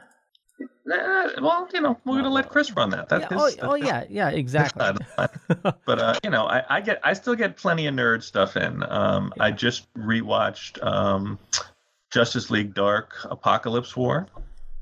Nah, 0.85 1.29
well, 1.41 1.67
you 1.73 1.81
know, 1.81 1.99
we're 2.05 2.17
gonna 2.17 2.29
let 2.29 2.51
Chris 2.51 2.71
run 2.73 2.91
that. 2.91 3.09
That's 3.09 3.31
Yeah, 3.31 3.45
his, 3.47 3.57
oh, 3.63 3.71
oh 3.71 3.75
yeah, 3.75 4.05
yeah, 4.11 4.29
exactly. 4.43 4.85
but 5.17 5.99
uh, 5.99 6.15
you 6.23 6.29
know, 6.29 6.45
I, 6.45 6.63
I 6.69 6.81
get, 6.83 7.01
I 7.03 7.15
still 7.15 7.35
get 7.35 7.57
plenty 7.57 7.87
of 7.87 7.95
nerd 7.95 8.23
stuff 8.23 8.59
in. 8.59 8.83
Um, 8.83 9.33
I 9.41 9.51
just 9.53 9.91
rewatched 9.95 10.85
um, 10.85 11.39
Justice 12.13 12.51
League 12.51 12.75
Dark 12.75 13.15
Apokolips 13.25 13.97
War. 13.97 14.27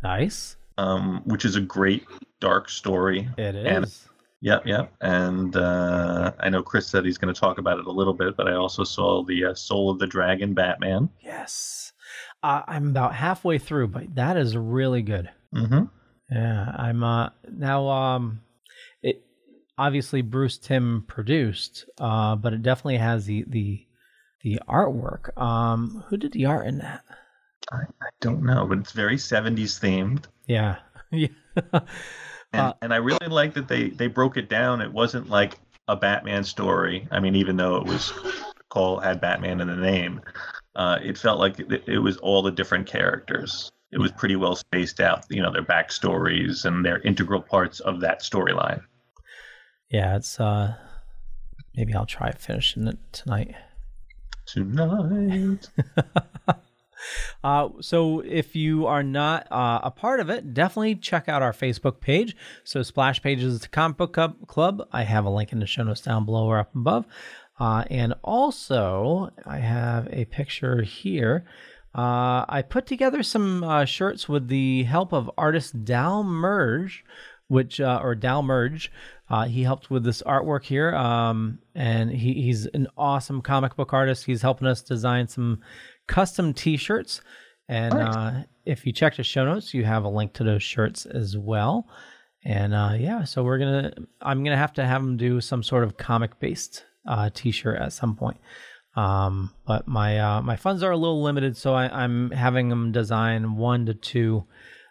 Nice. 0.02 0.56
Um, 0.78 1.22
which 1.26 1.44
is 1.44 1.54
a 1.54 1.60
great 1.60 2.04
dark 2.40 2.68
story. 2.68 3.28
It 3.38 3.54
And- 3.54 3.84
is. 3.84 4.08
Yep, 4.42 4.66
yep. 4.66 4.92
And 5.00 5.56
uh, 5.56 6.32
I 6.40 6.50
know 6.50 6.62
Chris 6.64 6.88
said 6.88 7.04
he's 7.04 7.16
going 7.16 7.32
to 7.32 7.40
talk 7.40 7.58
about 7.58 7.78
it 7.78 7.86
a 7.86 7.92
little 7.92 8.12
bit, 8.12 8.36
but 8.36 8.48
I 8.48 8.54
also 8.54 8.82
saw 8.82 9.22
the 9.24 9.46
uh, 9.46 9.54
Soul 9.54 9.90
of 9.90 10.00
the 10.00 10.06
Dragon 10.06 10.52
Batman. 10.52 11.08
Yes. 11.20 11.92
Uh, 12.42 12.62
I'm 12.66 12.88
about 12.88 13.14
halfway 13.14 13.58
through, 13.58 13.88
but 13.88 14.14
that 14.16 14.36
is 14.36 14.56
really 14.56 15.02
good. 15.02 15.30
Mm-hmm. 15.54 15.84
Yeah, 16.30 16.74
I'm 16.76 17.04
uh 17.04 17.28
now 17.50 17.88
um 17.88 18.40
it 19.02 19.22
obviously 19.76 20.22
Bruce 20.22 20.58
Timm 20.58 21.04
produced, 21.06 21.84
uh, 22.00 22.36
but 22.36 22.52
it 22.52 22.62
definitely 22.62 22.96
has 22.96 23.26
the 23.26 23.44
the 23.46 23.86
the 24.42 24.60
artwork. 24.66 25.38
Um 25.40 26.04
who 26.08 26.16
did 26.16 26.32
the 26.32 26.46
art 26.46 26.66
in 26.66 26.78
that? 26.78 27.02
I, 27.70 27.82
I 28.00 28.08
don't 28.20 28.42
know, 28.42 28.66
but 28.66 28.78
it's 28.78 28.92
very 28.92 29.16
70s 29.16 29.78
themed. 29.78 30.24
Yeah. 30.46 30.78
yeah. 31.12 31.28
And, 32.52 32.74
and 32.82 32.94
I 32.94 32.96
really 32.96 33.26
like 33.28 33.54
that 33.54 33.68
they 33.68 33.90
they 33.90 34.06
broke 34.06 34.36
it 34.36 34.48
down. 34.48 34.80
It 34.80 34.92
wasn't 34.92 35.30
like 35.30 35.58
a 35.88 35.96
Batman 35.96 36.44
story. 36.44 37.06
I 37.10 37.20
mean, 37.20 37.34
even 37.34 37.56
though 37.56 37.76
it 37.76 37.84
was 37.84 38.12
called 38.68 39.02
had 39.02 39.20
Batman 39.20 39.60
in 39.60 39.68
the 39.68 39.76
name, 39.76 40.20
uh, 40.76 40.98
it 41.02 41.18
felt 41.18 41.38
like 41.38 41.58
it, 41.58 41.84
it 41.86 41.98
was 41.98 42.16
all 42.18 42.42
the 42.42 42.50
different 42.50 42.86
characters. 42.86 43.70
It 43.90 43.98
was 43.98 44.10
pretty 44.12 44.36
well 44.36 44.56
spaced 44.56 45.00
out. 45.00 45.24
You 45.28 45.42
know, 45.42 45.52
their 45.52 45.64
backstories 45.64 46.64
and 46.64 46.84
their 46.84 46.98
integral 47.00 47.42
parts 47.42 47.80
of 47.80 48.00
that 48.00 48.20
storyline. 48.20 48.82
Yeah, 49.90 50.16
it's 50.16 50.40
uh 50.40 50.74
maybe 51.76 51.94
I'll 51.94 52.06
try 52.06 52.32
finishing 52.32 52.86
it 52.86 52.98
tonight. 53.12 53.54
Tonight. 54.46 55.68
Uh, 57.42 57.68
so 57.80 58.20
if 58.20 58.54
you 58.54 58.86
are 58.86 59.02
not 59.02 59.46
uh, 59.50 59.80
a 59.82 59.90
part 59.90 60.20
of 60.20 60.30
it, 60.30 60.54
definitely 60.54 60.94
check 60.94 61.28
out 61.28 61.42
our 61.42 61.52
Facebook 61.52 62.00
page. 62.00 62.36
So 62.64 62.82
Splash 62.82 63.22
Pages 63.22 63.60
the 63.60 63.68
Comic 63.68 63.96
Book 63.96 64.46
Club-. 64.46 64.88
I 64.92 65.02
have 65.04 65.24
a 65.24 65.30
link 65.30 65.52
in 65.52 65.60
the 65.60 65.66
show 65.66 65.82
notes 65.82 66.02
down 66.02 66.24
below 66.24 66.46
or 66.46 66.58
up 66.58 66.74
above. 66.74 67.06
Uh, 67.58 67.84
and 67.90 68.14
also, 68.22 69.30
I 69.46 69.58
have 69.58 70.08
a 70.10 70.24
picture 70.24 70.82
here. 70.82 71.44
Uh, 71.94 72.44
I 72.48 72.64
put 72.66 72.86
together 72.86 73.22
some 73.22 73.62
uh, 73.62 73.84
shirts 73.84 74.28
with 74.28 74.48
the 74.48 74.84
help 74.84 75.12
of 75.12 75.30
artist 75.36 75.84
Dal 75.84 76.24
Merge, 76.24 77.04
which 77.48 77.80
uh, 77.80 78.00
or 78.02 78.14
Dal 78.14 78.42
Merge. 78.42 78.90
Uh, 79.28 79.44
he 79.44 79.62
helped 79.62 79.90
with 79.90 80.04
this 80.04 80.22
artwork 80.22 80.64
here, 80.64 80.94
um, 80.94 81.58
and 81.74 82.10
he, 82.10 82.34
he's 82.34 82.66
an 82.66 82.86
awesome 82.96 83.42
comic 83.42 83.76
book 83.76 83.92
artist. 83.92 84.24
He's 84.24 84.42
helping 84.42 84.66
us 84.66 84.82
design 84.82 85.28
some 85.28 85.60
custom 86.06 86.52
T-shirts, 86.52 87.20
and 87.68 87.94
uh, 87.94 88.32
if 88.64 88.86
you 88.86 88.92
check 88.92 89.16
the 89.16 89.22
show 89.22 89.44
notes, 89.44 89.74
you 89.74 89.84
have 89.84 90.04
a 90.04 90.08
link 90.08 90.32
to 90.34 90.44
those 90.44 90.62
shirts 90.62 91.06
as 91.06 91.36
well. 91.36 91.86
And 92.44 92.74
uh, 92.74 92.94
yeah, 92.98 93.24
so 93.24 93.44
we're 93.44 93.58
gonna, 93.58 93.92
I'm 94.20 94.42
gonna 94.42 94.56
have 94.56 94.72
to 94.74 94.84
have 94.84 95.00
him 95.00 95.16
do 95.16 95.40
some 95.40 95.62
sort 95.62 95.84
of 95.84 95.96
comic-based 95.96 96.84
uh, 97.08 97.30
T-shirt 97.32 97.80
at 97.80 97.92
some 97.92 98.16
point. 98.16 98.38
Um, 98.94 99.54
but 99.66 99.88
my 99.88 100.18
uh, 100.18 100.42
my 100.42 100.56
funds 100.56 100.82
are 100.82 100.90
a 100.90 100.96
little 100.96 101.22
limited, 101.22 101.56
so 101.56 101.72
I, 101.72 102.04
I'm 102.04 102.30
having 102.30 102.70
him 102.70 102.92
design 102.92 103.56
one 103.56 103.86
to 103.86 103.94
two 103.94 104.44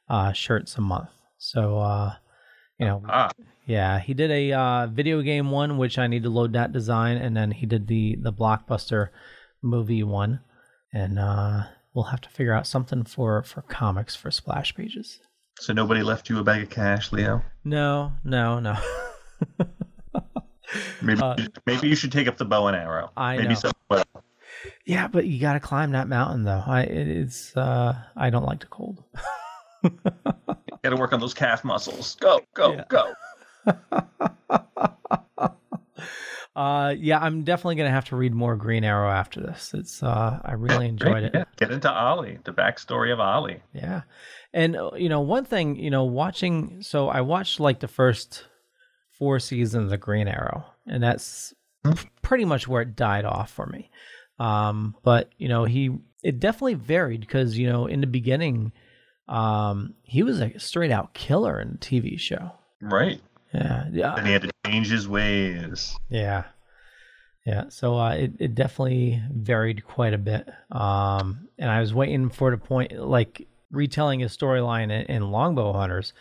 uh, 0.10 0.32
shirts 0.32 0.76
a 0.78 0.82
month. 0.82 1.10
So 1.38 1.78
uh, 1.78 2.16
you 2.80 2.88
know, 2.88 3.04
yeah, 3.68 4.00
he 4.00 4.14
did 4.16 4.32
a 4.32 4.54
uh, 4.54 4.88
video 4.88 5.22
game 5.22 5.52
one, 5.52 5.78
which 5.78 6.00
I 6.00 6.08
need 6.08 6.24
to 6.24 6.30
load 6.30 6.54
that 6.54 6.72
design, 6.72 7.18
and 7.18 7.38
then 7.38 7.52
he 7.52 7.68
did 7.68 7.88
the 7.88 8.18
the 8.20 8.34
blockbuster 8.34 9.10
movie 9.62 10.04
one, 10.04 10.40
and 10.94 11.18
uh, 11.20 11.64
we'll 11.94 12.06
have 12.06 12.22
to 12.22 12.30
figure 12.30 12.54
out 12.54 12.68
something 12.68 13.04
for 13.04 13.44
for 13.44 13.62
comics 13.64 14.16
for 14.16 14.32
splash 14.32 14.76
pages. 14.76 15.20
So 15.60 15.74
nobody 15.74 16.02
left 16.02 16.30
you 16.30 16.40
a 16.40 16.44
bag 16.44 16.64
of 16.64 16.70
cash, 16.70 17.12
Leo. 17.12 17.44
No, 17.64 18.14
no, 18.24 18.60
no. 18.60 18.76
Maybe 21.02 21.22
maybe 21.66 21.90
you 21.90 21.96
should 21.96 22.12
take 22.14 22.28
up 22.28 22.38
the 22.38 22.46
bow 22.46 22.68
and 22.68 22.78
arrow. 22.78 23.08
Uh, 23.18 23.20
I 23.20 23.36
maybe 23.38 23.50
know. 23.50 23.56
some- 23.56 23.72
well, 23.90 24.06
yeah, 24.86 25.08
but 25.08 25.26
you 25.26 25.40
got 25.42 25.54
to 25.54 25.60
climb 25.60 25.92
that 25.92 26.08
mountain 26.08 26.44
though. 26.44 26.64
I 26.66 26.84
it- 26.84 27.08
it's 27.10 27.58
uh, 27.58 27.94
I 28.16 28.30
don't 28.30 28.46
like 28.46 28.62
the 28.62 28.68
cold. 28.68 29.04
Got 30.84 30.92
to 30.92 30.96
work 30.96 31.12
on 31.14 31.20
those 31.20 31.34
calf 31.34 31.64
muscles. 31.64 32.16
Go, 32.22 32.42
go, 32.54 32.84
go. 32.88 33.14
Uh, 36.62 36.92
yeah, 36.92 37.18
I'm 37.18 37.44
definitely 37.44 37.76
gonna 37.76 37.90
have 37.90 38.06
to 38.06 38.16
read 38.16 38.36
more 38.36 38.56
Green 38.56 38.84
Arrow 38.84 39.10
after 39.10 39.42
this. 39.42 39.74
It's 39.74 40.04
uh, 40.04 40.40
I 40.46 40.54
really 40.54 40.88
enjoyed 40.88 41.24
it. 41.24 41.32
Yeah, 41.34 41.46
Get 41.58 41.72
into 41.72 41.92
Ollie, 41.92 42.38
the 42.44 42.54
backstory 42.54 43.12
of 43.12 43.20
Ollie. 43.20 43.64
Yeah. 43.74 44.02
And 44.54 44.76
uh, 44.76 44.92
you 44.96 45.10
know, 45.10 45.22
one 45.22 45.44
thing, 45.44 45.76
you 45.78 45.90
know, 45.90 46.04
watching 46.04 46.84
so 46.84 47.10
I 47.10 47.22
watched 47.22 47.60
like 47.60 47.80
the 47.80 47.88
first 47.88 48.46
four 49.18 49.40
seasons 49.40 49.92
of 49.92 50.00
Green 50.02 50.28
Arrow, 50.28 50.66
and 50.86 51.02
that's 51.02 51.52
pretty 52.22 52.46
much 52.46 52.68
where 52.68 52.84
it 52.84 52.96
died 52.96 53.26
off 53.26 53.50
for 53.50 53.66
me. 53.66 53.90
Um, 54.38 54.96
but 55.02 55.32
you 55.40 55.50
know, 55.50 55.66
he 55.66 55.90
it 56.22 56.40
definitely 56.40 56.76
varied 56.76 57.22
because, 57.22 57.58
you 57.58 57.68
know, 57.68 57.88
in 57.88 58.02
the 58.02 58.08
beginning, 58.08 58.72
um, 59.28 59.96
he 60.04 60.22
was 60.22 60.40
a 60.40 60.60
straight 60.60 60.92
out 60.92 61.16
killer 61.16 61.60
in 61.60 61.72
the 61.72 61.78
TV 61.80 62.20
show. 62.20 62.52
Right. 62.80 63.20
Yeah. 63.54 63.86
Yeah. 63.92 64.16
And 64.16 64.28
he 64.28 64.34
had 64.34 64.44
to 64.44 64.52
change 64.66 64.90
his 64.90 65.08
ways. 65.08 65.96
Yeah. 66.10 66.44
Yeah. 67.46 67.66
So 67.70 67.98
uh, 67.98 68.12
it, 68.12 68.34
it 68.40 68.56
definitely 68.56 69.22
varied 69.32 69.86
quite 69.86 70.14
a 70.14 70.18
bit. 70.18 70.48
Um, 70.72 71.48
and 71.58 71.70
I 71.70 71.80
was 71.80 71.94
waiting 71.94 72.30
for 72.30 72.52
the 72.52 72.58
point, 72.58 72.94
like 72.94 73.48
retelling 73.72 74.20
his 74.20 74.36
storyline 74.36 74.86
in, 74.86 75.16
in 75.16 75.32
Longbow 75.32 75.74
Hunters, 75.74 76.14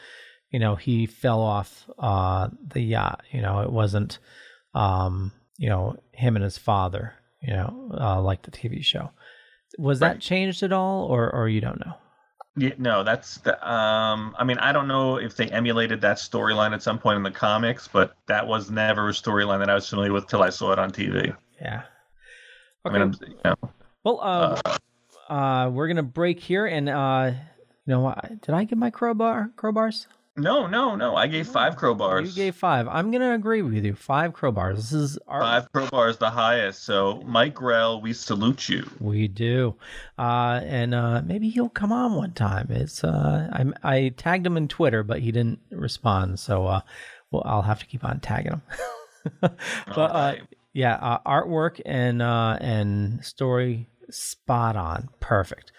you 0.51 0.59
know, 0.59 0.77
he 0.77 1.07
fell 1.07 1.41
off 1.41 1.89
uh, 1.99 2.49
the 2.73 2.81
yacht. 2.81 3.23
You 3.31 3.43
know, 3.43 3.61
it 3.61 3.71
wasn't, 3.71 4.19
um, 4.75 5.33
you 5.59 5.69
know, 5.69 5.97
him 6.13 6.37
and 6.37 6.45
his 6.45 6.59
father, 6.59 7.15
you 7.41 7.53
know, 7.53 7.93
uh, 7.99 8.21
like 8.21 8.43
the 8.43 8.51
TV 8.51 8.85
show. 8.85 9.11
Was 9.79 10.01
that 10.01 10.21
changed 10.21 10.63
at 10.63 10.73
all 10.73 11.05
or, 11.05 11.33
or 11.33 11.49
you 11.49 11.61
don't 11.61 11.79
know? 11.85 11.95
Yeah, 12.57 12.71
no, 12.79 13.05
that's 13.05 13.39
the. 13.39 13.53
Um, 13.69 14.35
I 14.39 14.45
mean, 14.45 14.59
I 14.59 14.73
don't 14.73 14.89
know 14.89 15.17
if 15.17 15.37
they 15.37 15.47
emulated 15.47 16.01
that 16.01 16.17
storyline 16.17 16.73
at 16.73 16.83
some 16.83 16.99
point 16.99 17.17
in 17.17 17.23
the 17.23 17.31
comics, 17.31 17.89
but 17.89 18.17
that 18.27 18.47
was 18.47 18.71
never 18.71 19.09
a 19.09 19.13
storyline 19.13 19.61
that 19.61 19.71
I 19.71 19.75
was 19.75 19.89
familiar 19.89 20.13
with 20.13 20.27
till 20.27 20.43
I 20.43 20.51
saw 20.51 20.73
it 20.73 20.79
on 20.79 20.91
TV. 20.91 21.35
Yeah. 21.61 21.83
I 22.85 22.91
mean, 22.91 23.15
you 23.21 23.37
know, 23.45 23.55
Well, 24.05 24.21
uh, 24.21 24.61
uh, 25.29 25.71
we're 25.71 25.87
gonna 25.87 26.03
break 26.03 26.41
here, 26.41 26.67
and 26.67 26.89
uh, 26.89 27.33
you 27.87 27.95
know, 27.95 28.15
did 28.43 28.55
I 28.55 28.65
get 28.65 28.79
my 28.79 28.91
crowbar 28.91 29.53
crowbars? 29.57 30.07
No, 30.37 30.67
no, 30.67 30.97
no. 30.97 31.17
I 31.17 31.27
gave 31.27 31.49
five 31.49 31.77
crowbars. 31.77 32.27
You 32.27 32.33
gave 32.33 32.57
five. 32.57 32.89
I'm 32.89 33.11
gonna 33.11 33.35
agree 33.35 33.63
with 33.63 33.85
you. 33.85 33.95
Five 33.95 34.33
crowbars. 34.33 34.77
This 34.77 34.93
is 34.93 35.19
our. 35.27 35.41
Five 35.41 35.73
crowbars, 35.73 36.19
the 36.19 36.31
highest. 36.31 36.85
So, 36.85 37.23
Mike 37.27 37.55
Grell, 37.55 38.01
we 38.01 38.13
salute 38.13 38.69
you. 38.69 38.89
We 39.01 39.29
do, 39.29 39.77
uh, 40.19 40.61
and 40.65 40.95
uh, 40.95 41.23
maybe 41.25 41.49
he'll 41.49 41.69
come 41.69 41.93
on 41.93 42.15
one 42.15 42.33
time. 42.33 42.69
It's 42.71 43.05
uh, 43.05 43.49
I 43.53 43.95
I 43.97 44.09
tagged 44.17 44.47
him 44.47 44.57
in 44.57 44.69
Twitter, 44.69 45.03
but 45.03 45.21
he 45.21 45.33
didn't 45.33 45.61
respond. 45.71 46.39
So, 46.39 46.67
uh, 46.67 46.81
well, 47.31 47.43
I'll 47.45 47.63
have 47.63 47.81
to 47.81 47.87
keep 47.87 48.05
on 48.05 48.21
tagging 48.21 48.53
him. 48.53 48.63
but 49.41 49.57
uh, 49.97 50.35
yeah, 50.73 50.95
uh, 50.95 51.19
artwork 51.27 51.81
and 51.85 52.23
uh, 52.23 52.57
and 52.61 53.25
story 53.25 53.89
spot 54.11 54.77
on, 54.77 55.09
perfect. 55.21 55.73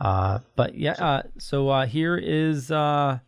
Uh, 0.00 0.40
but 0.56 0.74
yeah, 0.74 0.92
uh, 0.92 1.22
so 1.38 1.68
uh, 1.68 1.86
here 1.86 2.16
is 2.16 2.70
uh, 2.70 3.18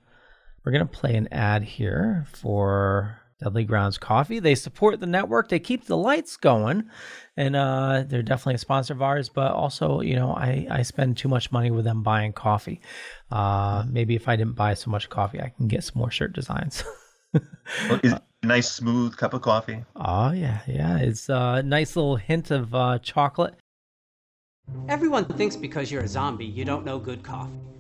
we're 0.69 0.73
gonna 0.73 0.85
play 0.85 1.15
an 1.15 1.29
ad 1.33 1.63
here 1.63 2.27
for 2.31 3.19
Deadly 3.43 3.65
Grounds 3.65 3.97
Coffee. 3.97 4.39
They 4.39 4.55
support 4.55 5.01
the 5.01 5.07
network. 5.07 5.49
They 5.49 5.59
keep 5.59 5.87
the 5.87 5.97
lights 5.97 6.37
going, 6.37 6.91
and 7.39 7.57
uh, 7.57 8.05
they're 8.07 8.21
definitely 8.21 8.57
a 8.57 8.59
sponsor 8.59 8.93
of 8.93 9.01
ours. 9.01 9.31
But 9.31 9.53
also, 9.53 10.03
you 10.03 10.15
know, 10.15 10.33
I 10.33 10.67
I 10.71 10.83
spend 10.83 11.17
too 11.17 11.29
much 11.29 11.51
money 11.51 11.71
with 11.71 11.87
them 11.87 12.03
buying 12.03 12.35
coffee. 12.35 12.83
Uh, 13.31 13.87
maybe 13.89 14.15
if 14.15 14.29
I 14.29 14.37
didn't 14.37 14.57
buy 14.57 14.75
so 14.75 14.91
much 14.91 15.09
coffee, 15.09 15.41
I 15.41 15.55
can 15.57 15.69
get 15.69 15.85
some 15.85 16.01
more 16.01 16.11
shirt 16.11 16.35
designs. 16.35 16.85
Well, 17.91 18.01
is 18.03 18.15
it 18.15 18.23
a 18.43 18.47
nice, 18.47 18.73
smooth 18.73 19.15
cup 19.19 19.35
of 19.35 19.43
coffee? 19.43 19.85
Oh 19.95 20.33
yeah, 20.33 20.61
yeah. 20.67 20.97
It's 20.97 21.29
a 21.29 21.63
nice 21.63 21.95
little 21.95 22.17
hint 22.17 22.51
of 22.51 22.75
uh, 22.75 22.99
chocolate. 23.01 23.55
Everyone 24.89 25.27
thinks 25.27 25.55
because 25.55 25.93
you're 25.93 26.03
a 26.03 26.09
zombie, 26.09 26.47
you 26.47 26.65
don't 26.65 26.87
know 26.87 26.99
good 26.99 27.23
coffee. 27.23 27.61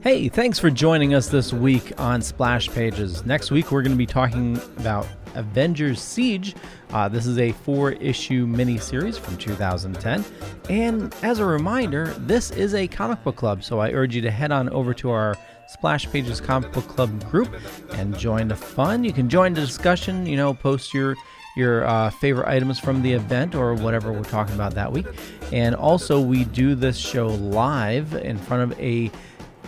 Hey, 0.00 0.28
thanks 0.28 0.58
for 0.58 0.70
joining 0.70 1.14
us 1.14 1.28
this 1.28 1.52
week 1.52 1.92
on 2.00 2.22
Splash 2.22 2.68
Pages. 2.68 3.24
Next 3.26 3.50
week, 3.50 3.70
we're 3.70 3.82
going 3.82 3.92
to 3.92 3.98
be 3.98 4.06
talking 4.06 4.60
about 4.78 5.06
Avengers 5.34 6.00
Siege. 6.00 6.54
Uh, 6.90 7.08
this 7.08 7.26
is 7.26 7.38
a 7.38 7.52
four 7.52 7.92
issue 7.92 8.46
miniseries 8.46 9.18
from 9.18 9.36
2010. 9.36 10.24
And 10.70 11.14
as 11.22 11.38
a 11.38 11.44
reminder, 11.44 12.06
this 12.18 12.50
is 12.50 12.74
a 12.74 12.88
comic 12.88 13.22
book 13.22 13.36
club, 13.36 13.62
so 13.62 13.78
I 13.78 13.90
urge 13.90 14.14
you 14.14 14.22
to 14.22 14.30
head 14.30 14.52
on 14.52 14.68
over 14.70 14.94
to 14.94 15.10
our 15.10 15.36
Splash 15.68 16.10
Pages 16.10 16.40
Comic 16.40 16.72
Book 16.72 16.88
Club 16.88 17.30
group 17.30 17.54
and 17.92 18.16
join 18.16 18.48
the 18.48 18.56
fun. 18.56 19.04
You 19.04 19.12
can 19.12 19.28
join 19.28 19.52
the 19.52 19.60
discussion, 19.60 20.26
you 20.26 20.36
know, 20.36 20.54
post 20.54 20.94
your 20.94 21.14
your 21.56 21.84
uh, 21.86 22.08
favorite 22.08 22.48
items 22.48 22.78
from 22.78 23.02
the 23.02 23.12
event 23.12 23.54
or 23.56 23.74
whatever 23.74 24.12
we're 24.12 24.22
talking 24.22 24.54
about 24.54 24.74
that 24.74 24.92
week. 24.92 25.06
And 25.52 25.74
also, 25.74 26.20
we 26.20 26.44
do 26.44 26.76
this 26.76 26.96
show 26.96 27.26
live 27.26 28.14
in 28.14 28.38
front 28.38 28.70
of 28.70 28.80
a 28.80 29.10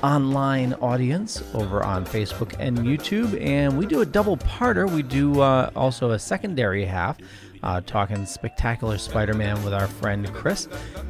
online 0.03 0.75
audience 0.75 1.43
over 1.55 1.83
on 1.83 2.05
Facebook 2.05 2.55
and 2.59 2.79
YouTube, 2.79 3.41
and 3.41 3.77
we 3.79 3.87
do 3.87 4.01
a 4.01 4.07
double 4.07 4.37
parter. 4.37 4.91
We 4.91 5.03
do 5.03 5.41
uh, 5.41 5.71
also 5.77 6.11
a 6.11 6.19
secondary 6.19 6.85
half. 6.85 7.19
Uh, 7.63 7.79
talking 7.83 8.25
spectacular 8.25 8.97
Spider-Man 8.97 9.63
with 9.63 9.75
our 9.75 9.87
friend 9.87 10.33
Chris, 10.33 10.67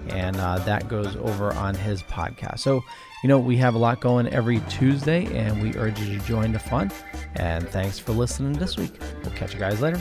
and 0.08 0.36
uh, 0.38 0.58
that 0.58 0.88
goes 0.88 1.14
over 1.14 1.52
on 1.52 1.76
his 1.76 2.02
podcast. 2.02 2.58
So, 2.58 2.82
you 3.22 3.28
know, 3.28 3.38
we 3.38 3.56
have 3.58 3.76
a 3.76 3.78
lot 3.78 4.00
going 4.00 4.26
every 4.28 4.58
Tuesday, 4.68 5.26
and 5.26 5.62
we 5.62 5.76
urge 5.76 6.00
you 6.00 6.18
to 6.18 6.26
join 6.26 6.52
the 6.52 6.58
fun. 6.58 6.90
And 7.36 7.68
thanks 7.68 8.00
for 8.00 8.10
listening 8.10 8.54
this 8.54 8.76
week. 8.76 8.94
We'll 9.22 9.34
catch 9.34 9.54
you 9.54 9.60
guys 9.60 9.80
later. 9.80 10.00